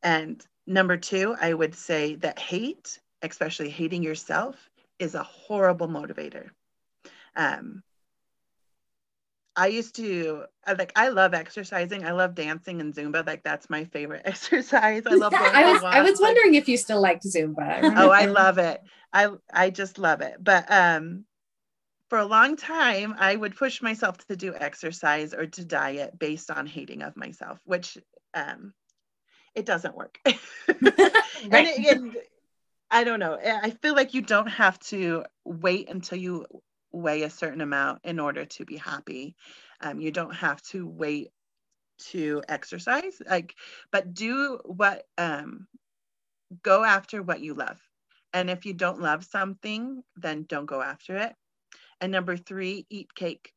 and 0.03 0.45
number 0.67 0.97
two 0.97 1.35
i 1.41 1.53
would 1.53 1.75
say 1.75 2.15
that 2.15 2.39
hate 2.39 2.99
especially 3.21 3.69
hating 3.69 4.03
yourself 4.03 4.69
is 4.99 5.15
a 5.15 5.23
horrible 5.23 5.87
motivator. 5.87 6.49
Um, 7.35 7.83
I 9.55 9.67
used 9.67 9.95
to 9.95 10.45
like 10.67 10.91
I 10.95 11.09
love 11.09 11.33
exercising. 11.33 12.05
I 12.05 12.11
love 12.11 12.35
dancing 12.35 12.81
and 12.81 12.93
Zumba. 12.93 13.25
Like 13.25 13.43
that's 13.43 13.69
my 13.69 13.85
favorite 13.85 14.21
exercise. 14.25 15.03
I 15.05 15.15
love. 15.15 15.33
I 15.35 15.71
was 15.71 15.83
I 15.83 16.01
was 16.01 16.19
wondering 16.19 16.55
if 16.55 16.67
you 16.67 16.77
still 16.77 17.01
liked 17.01 17.23
Zumba. 17.25 17.93
oh, 17.97 18.09
I 18.09 18.25
love 18.25 18.57
it. 18.57 18.81
I 19.13 19.29
I 19.53 19.69
just 19.69 19.97
love 19.97 20.21
it. 20.21 20.35
But 20.41 20.69
um, 20.69 21.25
for 22.09 22.19
a 22.19 22.25
long 22.25 22.57
time, 22.57 23.15
I 23.17 23.35
would 23.35 23.55
push 23.55 23.81
myself 23.81 24.17
to 24.27 24.35
do 24.35 24.53
exercise 24.53 25.33
or 25.33 25.45
to 25.47 25.65
diet 25.65 26.19
based 26.19 26.51
on 26.51 26.67
hating 26.67 27.01
of 27.01 27.15
myself, 27.15 27.59
which 27.63 27.97
um, 28.33 28.73
it 29.55 29.65
doesn't 29.65 29.95
work. 29.95 30.19
right. 30.25 30.37
and, 30.77 31.67
it, 31.67 31.97
and 31.97 32.15
I 32.91 33.03
don't 33.03 33.19
know. 33.19 33.37
I 33.43 33.71
feel 33.71 33.95
like 33.95 34.13
you 34.13 34.21
don't 34.21 34.47
have 34.47 34.79
to 34.79 35.25
wait 35.43 35.89
until 35.89 36.17
you 36.17 36.45
weigh 36.91 37.23
a 37.23 37.29
certain 37.29 37.61
amount 37.61 37.99
in 38.03 38.19
order 38.19 38.45
to 38.45 38.65
be 38.65 38.77
happy. 38.77 39.35
Um, 39.81 39.99
you 39.99 40.11
don't 40.11 40.33
have 40.35 40.61
to 40.63 40.87
wait 40.87 41.31
to 41.97 42.41
exercise, 42.47 43.21
like, 43.29 43.55
but 43.91 44.13
do 44.13 44.59
what, 44.65 45.05
um, 45.17 45.67
go 46.61 46.83
after 46.83 47.21
what 47.21 47.41
you 47.41 47.53
love. 47.53 47.79
And 48.33 48.49
if 48.49 48.65
you 48.65 48.73
don't 48.73 49.01
love 49.01 49.23
something, 49.23 50.03
then 50.17 50.43
don't 50.47 50.65
go 50.65 50.81
after 50.81 51.17
it. 51.17 51.33
And 52.01 52.11
number 52.11 52.37
three, 52.37 52.85
eat 52.89 53.13
cake. 53.15 53.53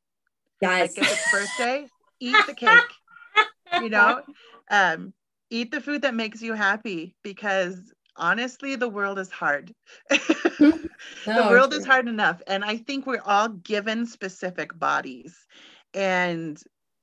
Yes. 0.60 0.96
Like 0.96 1.08
if 1.08 1.12
it's 1.12 1.32
birthday, 1.32 1.88
eat 2.20 2.36
the 2.46 2.54
cake. 2.54 3.80
you 3.80 3.90
know, 3.90 4.22
um, 4.70 5.12
eat 5.50 5.70
the 5.70 5.80
food 5.80 6.02
that 6.02 6.14
makes 6.14 6.42
you 6.42 6.54
happy 6.54 7.16
because 7.22 7.92
honestly, 8.18 8.76
the 8.76 8.88
world 8.88 9.18
is 9.18 9.30
hard. 9.30 9.72
no, 10.60 10.78
the 11.26 11.48
world 11.48 11.72
is 11.72 11.86
hard 11.86 12.08
enough. 12.08 12.42
And 12.46 12.64
I 12.64 12.76
think 12.76 13.06
we're 13.06 13.22
all 13.24 13.48
given 13.48 14.06
specific 14.06 14.78
bodies. 14.78 15.46
And 15.94 16.60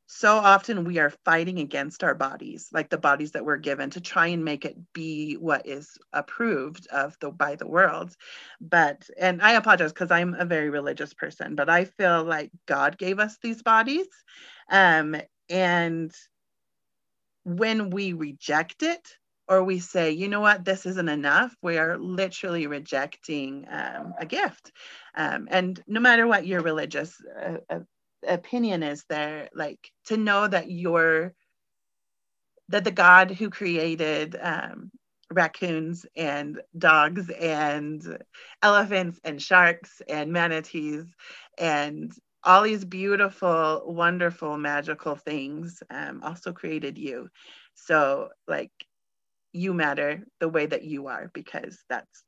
so 0.07 0.35
often 0.37 0.83
we 0.83 0.99
are 0.99 1.11
fighting 1.25 1.59
against 1.59 2.03
our 2.03 2.13
bodies, 2.13 2.69
like 2.71 2.89
the 2.89 2.97
bodies 2.97 3.31
that 3.31 3.43
we're 3.43 3.57
given, 3.57 3.89
to 3.91 4.01
try 4.01 4.27
and 4.27 4.45
make 4.45 4.63
it 4.63 4.77
be 4.93 5.33
what 5.33 5.65
is 5.65 5.97
approved 6.13 6.87
of 6.87 7.17
the 7.19 7.31
by 7.31 7.55
the 7.55 7.67
world. 7.67 8.15
But 8.61 9.09
and 9.17 9.41
I 9.41 9.53
apologize 9.53 9.91
because 9.91 10.11
I'm 10.11 10.35
a 10.35 10.45
very 10.45 10.69
religious 10.69 11.13
person, 11.13 11.55
but 11.55 11.69
I 11.69 11.85
feel 11.85 12.23
like 12.23 12.51
God 12.67 12.97
gave 12.97 13.19
us 13.19 13.37
these 13.41 13.63
bodies. 13.63 14.07
Um, 14.69 15.15
and 15.49 16.13
when 17.43 17.89
we 17.89 18.13
reject 18.13 18.83
it, 18.83 19.07
or 19.47 19.63
we 19.63 19.79
say, 19.79 20.11
you 20.11 20.27
know 20.27 20.41
what, 20.41 20.65
this 20.65 20.85
isn't 20.85 21.09
enough, 21.09 21.55
we 21.61 21.77
are 21.77 21.97
literally 21.97 22.67
rejecting 22.67 23.65
um, 23.69 24.13
a 24.19 24.25
gift. 24.25 24.71
Um, 25.15 25.47
and 25.51 25.81
no 25.87 25.99
matter 25.99 26.27
what 26.27 26.47
your 26.47 26.61
religious 26.61 27.15
uh, 27.41 27.57
uh, 27.69 27.79
opinion 28.27 28.83
is 28.83 29.05
there, 29.07 29.49
like 29.53 29.91
to 30.05 30.17
know 30.17 30.47
that 30.47 30.71
you're, 30.71 31.33
that 32.69 32.83
the 32.83 32.91
God 32.91 33.31
who 33.31 33.49
created 33.49 34.35
um, 34.41 34.91
raccoons 35.31 36.05
and 36.15 36.61
dogs 36.77 37.29
and 37.29 38.17
elephants 38.63 39.19
and 39.23 39.41
sharks 39.41 40.01
and 40.09 40.31
manatees 40.31 41.05
and 41.57 42.11
all 42.43 42.61
these 42.61 42.85
beautiful, 42.85 43.83
wonderful, 43.85 44.57
magical 44.57 45.15
things 45.15 45.81
um, 45.89 46.21
also 46.23 46.53
created 46.53 46.97
you. 46.97 47.27
So, 47.73 48.29
like, 48.47 48.71
you 49.55 49.73
matter 49.73 50.25
the 50.39 50.49
way 50.49 50.65
that 50.65 50.83
you 50.83 51.07
are 51.07 51.31
because 51.33 51.79
that's 51.89 52.23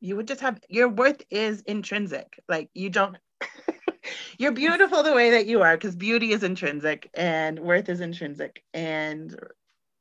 you 0.00 0.16
would 0.16 0.28
just 0.28 0.40
have 0.42 0.60
your 0.68 0.88
worth 0.88 1.22
is 1.30 1.62
intrinsic. 1.62 2.40
Like 2.48 2.70
you 2.74 2.90
don't 2.90 3.16
you're 4.38 4.52
beautiful 4.52 5.02
the 5.02 5.14
way 5.14 5.30
that 5.32 5.46
you 5.46 5.62
are 5.62 5.76
because 5.76 5.96
beauty 5.96 6.32
is 6.32 6.42
intrinsic 6.42 7.10
and 7.14 7.58
worth 7.58 7.88
is 7.88 8.00
intrinsic 8.00 8.62
and 8.74 9.36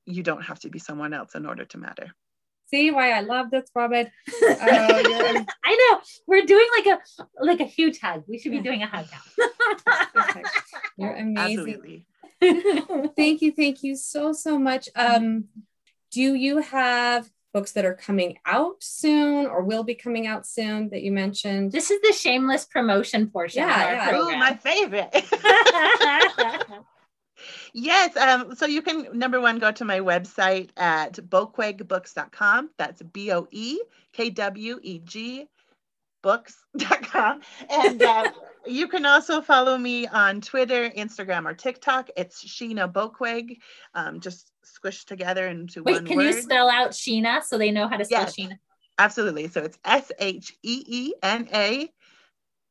you 0.06 0.24
don't 0.24 0.44
have 0.44 0.60
to 0.60 0.70
be 0.70 0.80
someone 0.80 1.14
else 1.14 1.36
in 1.36 1.46
order 1.46 1.66
to 1.66 1.78
matter. 1.78 2.14
See 2.70 2.92
why 2.92 3.12
i 3.12 3.22
love 3.22 3.50
this 3.50 3.70
robin? 3.74 4.08
Uh, 4.08 4.12
i 4.62 5.90
know 5.92 6.02
we're 6.28 6.46
doing 6.46 6.68
like 6.78 6.86
a 6.86 7.00
like 7.40 7.60
a 7.62 7.66
huge 7.66 8.00
hug. 8.00 8.24
We 8.28 8.40
should 8.40 8.52
be 8.52 8.60
doing 8.60 8.84
a 8.84 8.88
hug 8.88 9.06
now. 9.10 10.36
You're 10.98 11.16
amazing. 11.16 11.38
Absolutely. 11.38 12.06
thank 13.16 13.42
you 13.42 13.52
thank 13.54 13.84
you 13.84 13.96
so 13.96 14.34
so 14.34 14.60
much. 14.60 14.90
Um 14.96 15.46
do 16.12 16.34
you 16.34 16.60
have 16.60 17.30
books 17.54 17.72
that 17.72 17.86
are 17.86 17.96
coming 17.96 18.38
out 18.46 18.76
soon 18.84 19.48
or 19.48 19.64
will 19.64 19.84
be 19.84 19.96
coming 19.96 20.28
out 20.28 20.46
soon 20.46 20.90
that 20.90 21.02
you 21.02 21.12
mentioned? 21.12 21.72
This 21.72 21.92
is 21.92 22.00
the 22.02 22.14
shameless 22.14 22.66
promotion 22.66 23.30
portion. 23.30 23.64
Yeah, 23.64 24.12
yeah. 24.12 24.18
Ooh, 24.18 24.38
my 24.38 24.56
favorite. 24.56 25.10
yes. 27.74 28.16
Um, 28.16 28.56
so 28.56 28.66
you 28.66 28.82
can, 28.82 29.18
number 29.18 29.42
one, 29.42 29.60
go 29.60 29.72
to 29.72 29.86
my 29.86 30.00
website 30.00 30.70
at 30.78 31.14
boekwegbooks.com. 31.14 32.70
That's 32.78 33.02
B 33.02 33.32
O 33.32 33.48
E 33.52 33.80
K 34.14 34.30
W 34.30 34.80
E 34.84 35.00
G 35.00 35.48
books.com. 36.22 37.42
And 37.70 38.02
uh, 38.02 38.32
you 38.66 38.88
can 38.88 39.06
also 39.06 39.42
follow 39.42 39.78
me 39.78 40.08
on 40.08 40.42
Twitter, 40.42 40.90
Instagram, 40.90 41.46
or 41.46 41.54
TikTok. 41.54 42.10
It's 42.16 42.44
Sheena 42.44 42.92
Boekweg. 42.92 43.58
Um, 43.94 44.20
just 44.20 44.52
squished 44.66 45.06
together 45.06 45.48
into 45.48 45.84
Wait, 45.84 45.96
one 45.96 46.06
can 46.06 46.20
you 46.20 46.34
spell 46.34 46.70
out 46.70 46.92
Sheena 46.92 47.44
so 47.44 47.58
they 47.58 47.72
know 47.72 47.88
how 47.88 47.98
to 47.98 48.06
spell 48.06 48.22
yes, 48.22 48.36
Sheena? 48.36 48.58
Absolutely. 48.98 49.48
So 49.48 49.62
it's 49.62 49.78
S 49.86 50.12
H 50.20 50.56
E 50.64 50.84
E 50.88 51.14
N 51.22 51.48
A 51.54 51.90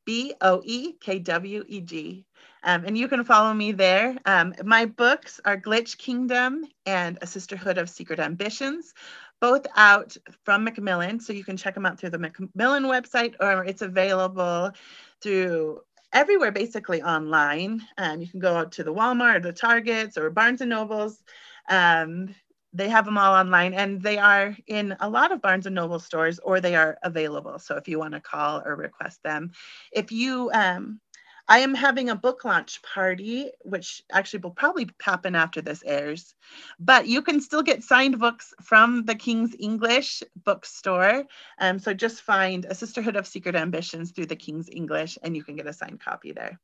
B 0.05 0.35
O 0.41 0.63
E 0.65 0.93
K 0.95 1.19
W 1.19 1.65
E 1.67 1.81
G. 1.81 2.27
Um, 2.63 2.85
and 2.85 2.99
you 2.99 3.07
can 3.07 3.25
follow 3.25 3.55
me 3.55 3.71
there. 3.71 4.17
Um, 4.27 4.53
my 4.65 4.87
books 4.87 5.41
are 5.45 5.61
Glitch 5.61 5.99
Kingdom 5.99 6.65
and 6.85 7.17
A 7.23 7.27
Sisterhood 7.27 7.79
of 7.79 7.89
Secret 7.89 8.19
Ambitions, 8.19 8.93
both 9.41 9.67
out 9.77 10.17
from 10.45 10.65
Macmillan. 10.65 11.21
So 11.21 11.33
you 11.33 11.45
can 11.45 11.57
check 11.57 11.75
them 11.75 11.87
out 11.87 11.99
through 11.99 12.11
the 12.11 12.19
Macmillan 12.19 12.85
website 12.85 13.35
or 13.41 13.65
it's 13.65 13.83
available 13.83 14.73
through 15.21 15.81
everywhere 16.13 16.53
basically 16.53 17.03
online. 17.03 17.83
Um, 17.99 18.21
you 18.21 18.29
can 18.29 18.41
go 18.41 18.57
out 18.57 18.73
to 18.73 18.85
the 18.85 18.95
Walmart 18.95 19.37
or 19.37 19.41
the 19.41 19.53
Targets 19.53 20.17
or 20.17 20.31
Barnes 20.31 20.61
and 20.61 20.71
Nobles. 20.71 21.23
Um, 21.69 22.35
they 22.73 22.89
have 22.91 23.07
them 23.07 23.17
all 23.17 23.35
online 23.35 23.73
and 23.73 24.03
they 24.03 24.19
are 24.19 24.55
in 24.67 24.95
a 25.01 25.09
lot 25.09 25.33
of 25.33 25.41
Barnes 25.41 25.67
and 25.67 25.75
Noble 25.75 25.99
stores 25.99 26.39
or 26.39 26.61
they 26.61 26.77
are 26.77 26.99
available. 27.03 27.59
So 27.59 27.77
if 27.77 27.89
you 27.89 27.99
want 27.99 28.15
to 28.15 28.21
call 28.21 28.63
or 28.65 28.77
request 28.77 29.23
them, 29.23 29.53
if 29.93 30.13
you, 30.13 30.51
um, 30.53 31.01
I 31.49 31.61
am 31.61 31.75
having 31.75 32.11
a 32.11 32.17
book 32.17 32.45
launch 32.45 32.83
party, 32.83 33.51
which 33.63 34.03
actually 34.11 34.41
will 34.41 34.51
probably 34.51 34.89
happen 35.01 35.35
after 35.35 35.61
this 35.61 35.83
airs, 35.85 36.35
but 36.81 37.07
you 37.07 37.23
can 37.23 37.41
still 37.41 37.63
get 37.63 37.85
signed 37.85 38.19
books 38.19 38.53
from 38.63 39.05
the 39.05 39.15
King's 39.15 39.55
English 39.59 40.23
bookstore. 40.45 41.25
Um, 41.61 41.79
so 41.79 41.95
just 41.95 42.23
find 42.23 42.65
A 42.65 42.75
Sisterhood 42.75 43.17
of 43.17 43.27
Secret 43.27 43.55
Ambitions 43.55 44.11
through 44.11 44.27
the 44.27 44.37
King's 44.37 44.69
English 44.69 45.19
and 45.23 45.37
you 45.37 45.45
can 45.45 45.57
get 45.57 45.69
a 45.69 45.73
signed 45.73 46.01
copy 46.01 46.33
there. 46.33 46.59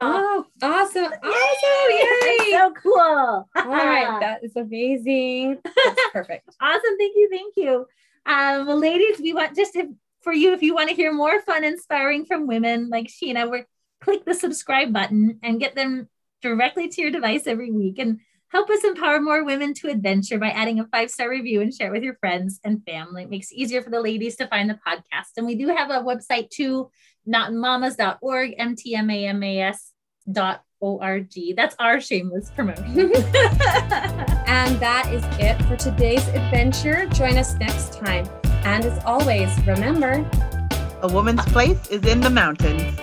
Oh, 0.00 0.46
awesome. 0.62 1.12
Awesome. 1.22 1.90
Yay. 1.90 2.50
so 2.50 2.72
cool. 2.82 2.94
All 2.96 3.48
right. 3.54 4.18
That 4.20 4.44
is 4.44 4.56
amazing. 4.56 5.58
That's 5.64 6.00
perfect. 6.12 6.48
awesome. 6.60 6.96
Thank 6.98 7.14
you. 7.16 7.28
Thank 7.30 7.54
you. 7.56 7.86
Um, 8.26 8.66
well, 8.66 8.78
ladies, 8.78 9.20
we 9.20 9.32
want 9.32 9.56
just 9.56 9.74
to, 9.74 9.94
for 10.22 10.32
you, 10.32 10.52
if 10.52 10.62
you 10.62 10.74
want 10.74 10.88
to 10.90 10.94
hear 10.94 11.12
more 11.12 11.40
fun, 11.42 11.64
inspiring 11.64 12.24
from 12.24 12.46
women 12.46 12.88
like 12.90 13.06
Sheena, 13.06 13.48
we're 13.48 13.66
click 14.00 14.24
the 14.24 14.34
subscribe 14.34 14.92
button 14.92 15.38
and 15.42 15.60
get 15.60 15.74
them 15.74 16.08
directly 16.42 16.88
to 16.88 17.00
your 17.00 17.10
device 17.10 17.46
every 17.46 17.70
week 17.70 17.98
and 17.98 18.20
help 18.48 18.70
us 18.70 18.84
empower 18.84 19.20
more 19.20 19.44
women 19.44 19.74
to 19.74 19.88
adventure 19.88 20.38
by 20.38 20.50
adding 20.50 20.80
a 20.80 20.86
five 20.86 21.10
star 21.10 21.28
review 21.28 21.60
and 21.60 21.74
share 21.74 21.88
it 21.88 21.92
with 21.92 22.02
your 22.02 22.16
friends 22.16 22.60
and 22.64 22.84
family. 22.84 23.24
It 23.24 23.30
makes 23.30 23.50
it 23.50 23.56
easier 23.56 23.82
for 23.82 23.90
the 23.90 24.00
ladies 24.00 24.36
to 24.36 24.46
find 24.46 24.70
the 24.70 24.78
podcast. 24.86 25.36
And 25.36 25.46
we 25.46 25.54
do 25.56 25.68
have 25.68 25.90
a 25.90 26.04
website 26.04 26.50
too, 26.50 26.90
notmamas.org, 27.28 28.54
M-T-M-A-M-A-S 28.58 29.92
dot 30.30 30.62
O-R-G. 30.80 31.54
That's 31.54 31.74
our 31.78 32.00
shameless 32.00 32.50
promotion. 32.50 32.98
and 34.46 34.78
that 34.80 35.08
is 35.12 35.24
it 35.40 35.60
for 35.64 35.76
today's 35.76 36.26
adventure. 36.28 37.06
Join 37.06 37.36
us 37.38 37.54
next 37.54 37.94
time. 37.94 38.28
And 38.64 38.84
as 38.84 39.02
always, 39.04 39.48
remember, 39.66 40.28
a 41.02 41.08
woman's 41.08 41.44
place 41.46 41.88
is 41.88 42.04
in 42.04 42.20
the 42.20 42.30
mountains. 42.30 42.98